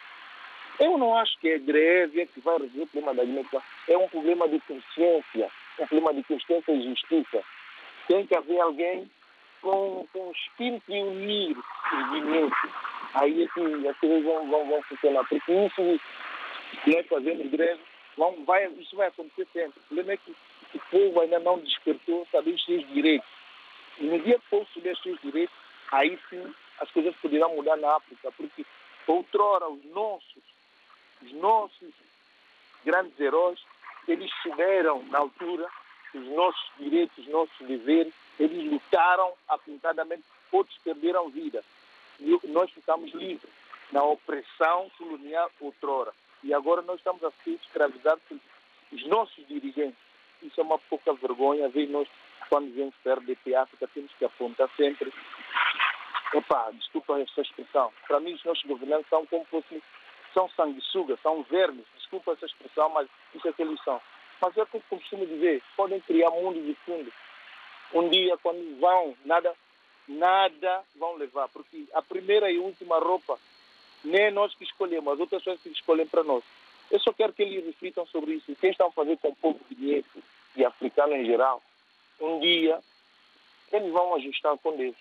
Eu 0.81 0.97
não 0.97 1.15
acho 1.19 1.39
que 1.39 1.51
é 1.51 1.59
greve 1.59 2.27
que 2.29 2.41
vai 2.41 2.57
resolver 2.57 2.85
o 2.85 2.87
problema 2.87 3.15
da 3.15 3.25
Guiné-Bissau. 3.25 3.63
É 3.89 3.99
um 3.99 4.09
problema 4.09 4.49
de 4.49 4.59
consciência, 4.61 5.51
um 5.79 5.87
problema 5.87 6.15
de 6.15 6.23
consciência 6.23 6.73
e 6.73 6.83
justiça. 6.89 7.45
Tem 8.09 8.27
que 8.27 8.35
haver 8.35 8.59
alguém 8.59 9.11
com, 9.61 10.07
com 10.15 10.29
o 10.29 10.33
espírito 10.33 10.91
de 10.91 10.99
unir 10.99 11.59
os 11.59 12.11
guineenses. 12.11 12.71
Aí 13.13 13.43
é 13.43 13.49
que 13.49 13.87
as 13.87 13.99
coisas 13.99 14.25
vão, 14.25 14.49
vão, 14.49 14.67
vão 14.67 14.83
funcionar. 14.85 15.29
Porque 15.29 15.53
isso 15.53 16.01
nós 16.87 17.07
fazemos 17.07 17.51
greve, 17.51 17.81
vão, 18.17 18.45
vai, 18.45 18.67
isso 18.73 18.97
vai 18.97 19.09
acontecer 19.09 19.47
sempre. 19.53 19.81
O 19.81 19.83
problema 19.85 20.13
é 20.13 20.17
que 20.17 20.35
o 20.75 20.81
povo 20.91 21.21
ainda 21.21 21.39
não 21.39 21.59
despertou 21.59 22.27
saber 22.31 22.53
os 22.53 22.65
seus 22.65 22.87
direitos. 22.89 23.29
E 23.99 24.05
no 24.05 24.19
dia 24.21 24.39
que 24.39 24.47
o 24.47 24.51
povo 24.51 24.67
souber 24.73 24.93
os 24.93 25.03
seus 25.03 25.21
direitos, 25.21 25.57
aí 25.91 26.19
sim 26.29 26.55
as 26.79 26.91
coisas 26.91 27.15
poderão 27.17 27.55
mudar 27.55 27.77
na 27.77 27.97
África. 27.97 28.31
Porque 28.33 28.65
outrora 29.07 29.69
os 29.69 29.85
nossos 29.87 30.43
os 31.23 31.33
nossos 31.33 31.93
grandes 32.85 33.19
heróis, 33.19 33.59
eles 34.07 34.31
souberam 34.43 35.03
na 35.05 35.19
altura 35.19 35.67
os 36.15 36.27
nossos 36.29 36.71
direitos, 36.79 37.19
os 37.19 37.27
nossos 37.29 37.67
deveres, 37.67 38.13
eles 38.39 38.71
lutaram 38.71 39.33
apuntadamente, 39.49 40.23
outros 40.53 40.79
perderam 40.79 41.29
vida. 41.29 41.65
E 42.21 42.39
nós 42.45 42.71
ficamos 42.71 43.13
livres 43.13 43.51
na 43.93 44.03
opressão 44.03 44.91
colonial 44.97 45.51
outrora. 45.61 46.13
E 46.47 46.55
agora 46.55 46.81
nós 46.83 46.99
estamos 46.99 47.25
a 47.25 47.31
ser 47.43 47.59
escravizados 47.63 48.23
pelos 48.89 49.07
nossos 49.09 49.45
dirigentes. 49.49 49.99
Isso 50.41 50.61
é 50.61 50.63
uma 50.63 50.79
pouca 50.79 51.13
vergonha, 51.15 51.69
ver 51.69 51.89
nós, 51.89 52.07
quando 52.49 52.73
vemos 52.73 52.95
para 53.03 53.15
RDP 53.15 53.57
África, 53.57 53.89
temos 53.93 54.13
que 54.17 54.25
apontar 54.25 54.71
sempre. 54.77 55.13
Epá, 56.33 56.71
desculpa 56.71 57.19
essa 57.19 57.41
expressão. 57.41 57.93
Para 58.07 58.21
mim, 58.21 58.35
os 58.35 58.45
nossos 58.45 58.63
governantes 58.63 59.09
são 59.09 59.27
como 59.27 59.45
fossem 59.47 59.83
são 60.33 60.49
sanguessugas, 60.51 61.19
são 61.21 61.43
vermes, 61.45 61.85
desculpa 61.97 62.33
essa 62.33 62.47
expressão, 62.47 62.91
mas 62.91 63.09
isso 63.35 63.49
é 63.49 63.53
que 63.53 63.63
eles 63.63 63.83
são. 63.83 64.01
Mas 64.41 64.57
é 64.57 64.67
como 64.67 64.85
costumo 64.89 65.27
dizer, 65.27 65.63
podem 65.77 65.99
criar 66.01 66.31
mundo 66.31 66.63
de 66.63 66.75
fundo. 66.85 67.11
Um 67.93 68.09
dia, 68.11 68.37
quando 68.37 68.79
vão, 68.79 69.17
nada, 69.25 69.53
nada 70.07 70.85
vão 70.95 71.17
levar, 71.17 71.49
porque 71.49 71.87
a 71.95 72.03
primeira 72.03 72.51
e 72.53 72.59
última 72.59 72.99
roupa 72.99 73.39
nem 74.05 74.23
é 74.23 74.31
nós 74.31 74.55
que 74.55 74.65
escolhemos, 74.65 75.13
as 75.13 75.21
outras 75.21 75.43
pessoas 75.43 75.61
que 75.61 75.69
escolhem 75.71 76.07
para 76.07 76.25
nós. 76.25 76.43
Eu 76.91 77.01
só 77.01 77.13
quero 77.13 77.33
que 77.33 77.43
eles 77.43 77.65
reflitam 77.65 78.07
sobre 78.07 78.35
isso. 78.35 78.53
O 78.53 78.57
que 78.57 78.69
estão 78.69 78.89
a 78.89 78.93
fazer 78.93 79.19
com 79.19 79.29
o 79.29 79.37
povo 79.37 79.61
guineense 79.69 80.23
e 80.57 80.65
africano 80.65 81.15
em 81.15 81.27
geral, 81.27 81.63
um 82.21 82.41
dia 82.41 82.81
eles 83.73 83.93
vão 83.93 84.15
ajustar 84.15 84.57
com 84.59 84.77
Deus. 84.77 84.97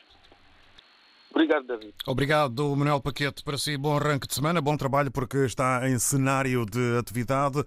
Obrigado, 1.36 1.67
David. 1.67 1.93
Obrigado, 2.07 2.75
Manuel 2.77 3.01
Paquete. 3.01 3.43
Para 3.43 3.57
si, 3.57 3.75
bom 3.75 3.97
arranque 3.97 4.25
de 4.25 4.33
semana, 4.33 4.61
bom 4.61 4.77
trabalho, 4.77 5.11
porque 5.11 5.39
está 5.39 5.88
em 5.89 5.99
cenário 5.99 6.65
de 6.65 6.97
atividade. 6.97 7.61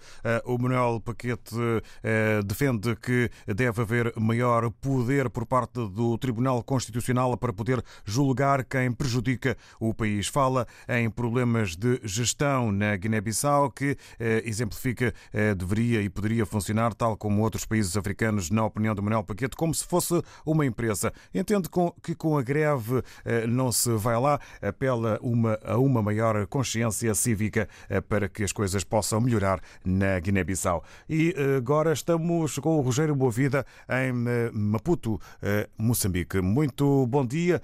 O 0.47 0.57
Manuel 0.57 1.03
Paquete 1.05 1.55
defende 2.47 2.97
que 2.97 3.31
deve 3.47 3.83
haver 3.83 4.15
maior 4.17 4.71
poder 4.71 5.29
por 5.29 5.45
parte 5.45 5.75
do 5.75 6.17
Tribunal 6.17 6.63
Constitucional 6.63 7.37
para 7.37 7.53
poder 7.53 7.85
julgar 8.07 8.65
quem 8.65 8.91
prejudica 8.91 9.55
o 9.79 9.93
país. 9.93 10.29
Fala 10.29 10.67
em 10.89 11.11
problemas 11.11 11.77
de 11.77 12.01
gestão 12.03 12.73
na 12.73 12.97
Guiné-Bissau, 12.97 13.71
que 13.71 13.99
exemplifica 14.19 15.13
deveria 15.59 16.01
e 16.01 16.09
poderia 16.09 16.47
funcionar, 16.47 16.95
tal 16.95 17.19
como 17.19 17.43
outros 17.43 17.67
países 17.67 17.99
africanos, 17.99 18.51
na 18.51 18.65
opinião 18.65 18.95
do 18.95 19.03
Manuel 19.03 19.25
Paquete, 19.25 19.55
como 19.55 19.75
se 19.75 19.85
fosse 19.85 20.23
uma 20.47 20.65
empresa. 20.65 21.13
Entende 21.35 21.69
que 22.03 22.15
com 22.15 22.39
a 22.39 22.43
greve 22.43 23.03
não 23.59 23.73
se 23.73 23.91
vai 23.97 24.19
lá, 24.21 24.41
apela 24.63 25.19
uma, 25.21 25.59
a 25.65 25.77
uma 25.77 26.01
maior 26.01 26.47
consciência 26.47 27.13
cívica 27.15 27.69
eh, 27.89 28.01
para 28.01 28.29
que 28.29 28.45
as 28.45 28.53
coisas 28.53 28.85
possam 28.85 29.21
melhorar 29.21 29.61
na 29.85 30.21
Guiné-Bissau. 30.21 30.85
E 31.09 31.35
eh, 31.37 31.57
agora 31.57 31.93
estamos 31.93 32.57
com 32.61 32.79
o 32.79 32.81
Rogério 32.81 33.17
Boavida 33.17 33.67
em 33.89 34.29
eh, 34.29 34.51
Maputo, 34.53 35.21
Moçambique. 35.77 36.41
Muito 36.41 37.07
bom 37.07 37.27
dia, 37.27 37.61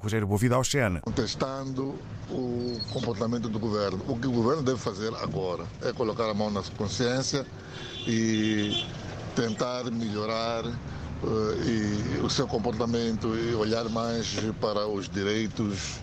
Rogério 0.00 0.26
Boavida 0.26 0.54
ao. 0.54 0.62
Contestando 1.02 1.94
o 2.30 2.78
comportamento 2.92 3.48
do 3.48 3.58
governo. 3.58 4.00
O 4.06 4.18
que 4.18 4.26
o 4.26 4.32
governo 4.32 4.62
deve 4.62 4.78
fazer 4.78 5.12
agora 5.16 5.64
é 5.82 5.92
colocar 5.92 6.28
a 6.28 6.34
mão 6.34 6.50
na 6.50 6.62
consciência 6.76 7.44
e 8.06 8.86
tentar 9.34 9.84
melhorar 9.90 10.64
e 11.66 12.20
o 12.24 12.30
seu 12.30 12.46
comportamento 12.46 13.36
e 13.36 13.54
olhar 13.54 13.88
mais 13.88 14.34
para 14.60 14.86
os 14.86 15.08
direitos 15.08 16.00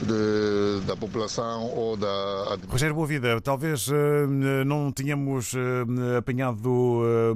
de, 0.00 0.86
da 0.86 0.96
população 0.96 1.70
ou 1.74 1.96
da. 1.96 2.58
Rogério 2.68 2.94
Boavida, 2.94 3.40
talvez 3.40 3.88
não 4.66 4.92
tínhamos 4.92 5.54
apanhado 6.18 7.34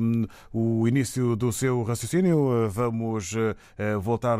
o 0.53 0.87
início 0.89 1.37
do 1.37 1.53
seu 1.53 1.83
raciocínio. 1.83 2.69
Vamos 2.71 3.35
voltar 4.01 4.39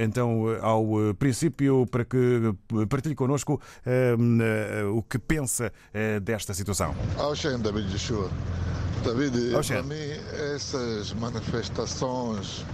então 0.00 0.44
ao 0.60 1.14
princípio 1.18 1.86
para 1.86 2.04
que 2.04 2.54
partilhe 2.88 3.14
connosco 3.14 3.60
o 4.94 5.02
que 5.02 5.18
pensa 5.18 5.72
desta 6.22 6.54
situação. 6.54 6.94
Oxen, 7.18 7.58
David 7.58 7.88
Joshua. 7.90 8.30
David, 9.04 9.50
para 9.66 9.82
mim 9.82 9.94
essas 10.54 11.12
manifestações 11.12 12.64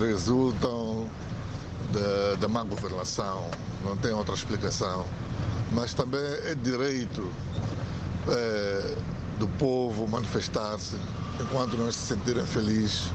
resultam 0.00 1.08
da, 2.38 2.48
má 2.48 2.62
governação, 2.64 3.50
não 3.84 3.96
tem 3.96 4.12
outra 4.12 4.34
explicação. 4.34 5.04
Mas 5.72 5.94
também 5.94 6.20
é 6.20 6.54
direito 6.54 7.30
é, 8.28 8.96
do 9.38 9.48
povo 9.58 10.06
manifestar-se 10.06 10.96
enquanto 11.40 11.76
não 11.76 11.90
se 11.90 11.98
sentirem 11.98 12.46
felizes 12.46 13.10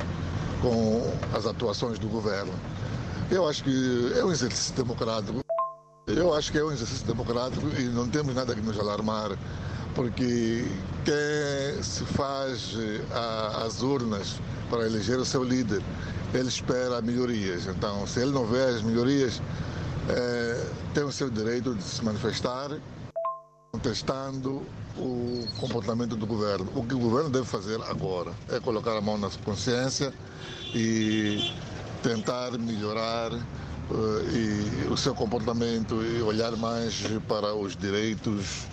com 0.62 1.12
as 1.36 1.46
atuações 1.46 1.98
do 1.98 2.08
governo. 2.08 2.54
Eu 3.30 3.48
acho 3.48 3.64
que 3.64 4.14
é 4.18 4.24
um 4.24 4.32
exercício 4.32 4.76
democrático. 4.76 5.40
Eu 6.08 6.34
acho 6.34 6.52
que 6.52 6.58
é 6.58 6.64
um 6.64 6.72
exercício 6.72 7.08
democrático 7.08 7.66
e 7.80 7.84
não 7.84 8.08
temos 8.08 8.36
nada 8.36 8.54
que 8.54 8.62
nos 8.62 8.78
alarmar, 8.80 9.32
porque 9.96 10.66
quem 11.06 11.84
se 11.84 12.04
faz 12.06 12.76
às 13.64 13.82
urnas 13.82 14.40
para 14.70 14.86
eleger 14.86 15.18
o 15.18 15.26
seu 15.26 15.44
líder, 15.44 15.82
ele 16.34 16.48
espera 16.48 17.02
melhorias. 17.02 17.68
Então, 17.68 18.06
se 18.08 18.22
ele 18.22 18.32
não 18.32 18.46
vê 18.46 18.64
as 18.64 18.82
melhorias, 18.82 19.42
é, 20.10 20.66
tem 20.94 21.04
o 21.04 21.12
seu 21.12 21.30
direito 21.30 21.76
de 21.76 21.84
se 21.84 22.04
manifestar 22.04 22.72
contestando 23.72 24.62
o 24.98 25.46
comportamento 25.58 26.16
do 26.16 26.26
governo. 26.26 26.68
O 26.76 26.84
que 26.84 26.94
o 26.94 27.00
governo 27.00 27.30
deve 27.30 27.46
fazer 27.46 27.82
agora 27.84 28.32
é 28.50 28.60
colocar 28.60 28.98
a 28.98 29.02
mão 29.02 29.18
na 29.18 29.30
consciência 29.44 30.14
e 30.74 31.54
tentar 32.04 32.52
melhorar 32.58 33.32
uh, 33.34 33.40
e 34.34 34.88
o 34.88 34.98
seu 34.98 35.16
comportamento 35.16 36.04
e 36.04 36.22
olhar 36.22 36.56
mais 36.58 37.04
para 37.28 37.54
os 37.54 37.76
direitos 37.76 38.68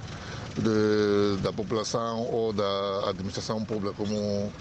de, 0.58 1.42
da 1.42 1.52
população 1.52 2.22
ou 2.30 2.52
da 2.52 3.10
administração 3.10 3.64
pública, 3.64 3.94
como 3.96 4.52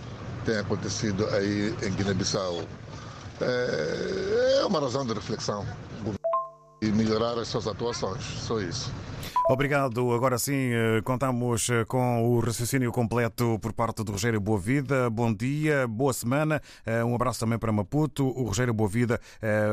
tem 0.46 0.58
acontecido 0.58 1.28
aí 1.28 1.76
em 1.84 1.92
Guiné-Bissau. 1.92 2.62
É, 3.42 4.60
é 4.62 4.66
uma 4.66 4.80
razão 4.80 5.06
de 5.06 5.14
reflexão 5.14 5.66
e 6.82 6.88
melhorar 6.88 7.38
as 7.38 7.48
suas 7.48 7.68
atuações, 7.68 8.24
só 8.24 8.60
isso. 8.60 8.92
Obrigado. 9.50 10.12
Agora 10.12 10.38
sim, 10.38 10.72
eh, 10.74 11.02
contamos 11.06 11.70
eh, 11.70 11.86
com 11.86 12.22
o 12.22 12.40
raciocínio 12.42 12.92
completo 12.92 13.58
por 13.62 13.72
parte 13.72 14.04
do 14.04 14.12
Rogério 14.12 14.42
Boavida. 14.42 15.10
Bom 15.10 15.34
dia, 15.34 15.88
boa 15.88 16.12
semana. 16.12 16.62
Eh, 16.86 17.02
um 17.02 17.16
abraço 17.16 17.40
também 17.40 17.58
para 17.58 17.72
Maputo. 17.72 18.28
O 18.28 18.44
Rogério 18.44 18.74
Boavida 18.74 19.22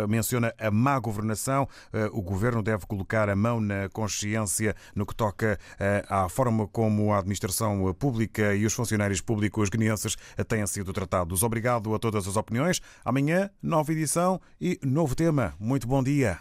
menciona 0.09 0.55
a 0.59 0.70
má 0.70 0.99
governação. 0.99 1.68
O 2.12 2.22
governo 2.22 2.62
deve 2.62 2.87
colocar 2.87 3.29
a 3.29 3.35
mão 3.35 3.61
na 3.61 3.89
consciência 3.89 4.77
no 4.95 5.05
que 5.05 5.14
toca 5.14 5.59
à 6.09 6.29
forma 6.29 6.66
como 6.68 7.12
a 7.12 7.18
administração 7.18 7.93
pública 7.95 8.55
e 8.55 8.64
os 8.64 8.72
funcionários 8.72 9.20
públicos 9.20 9.68
guineenses 9.68 10.16
têm 10.47 10.66
sido 10.66 10.93
tratados. 10.93 11.43
Obrigado 11.43 11.95
a 11.95 11.99
todas 11.99 12.29
as 12.29 12.37
opiniões. 12.37 12.81
Amanhã, 13.05 13.51
nova 13.62 13.93
edição 13.93 14.41
e 14.61 14.79
novo 14.83 15.14
tema. 15.14 15.55
Muito 15.59 15.87
bom 15.87 16.03
dia. 16.03 16.41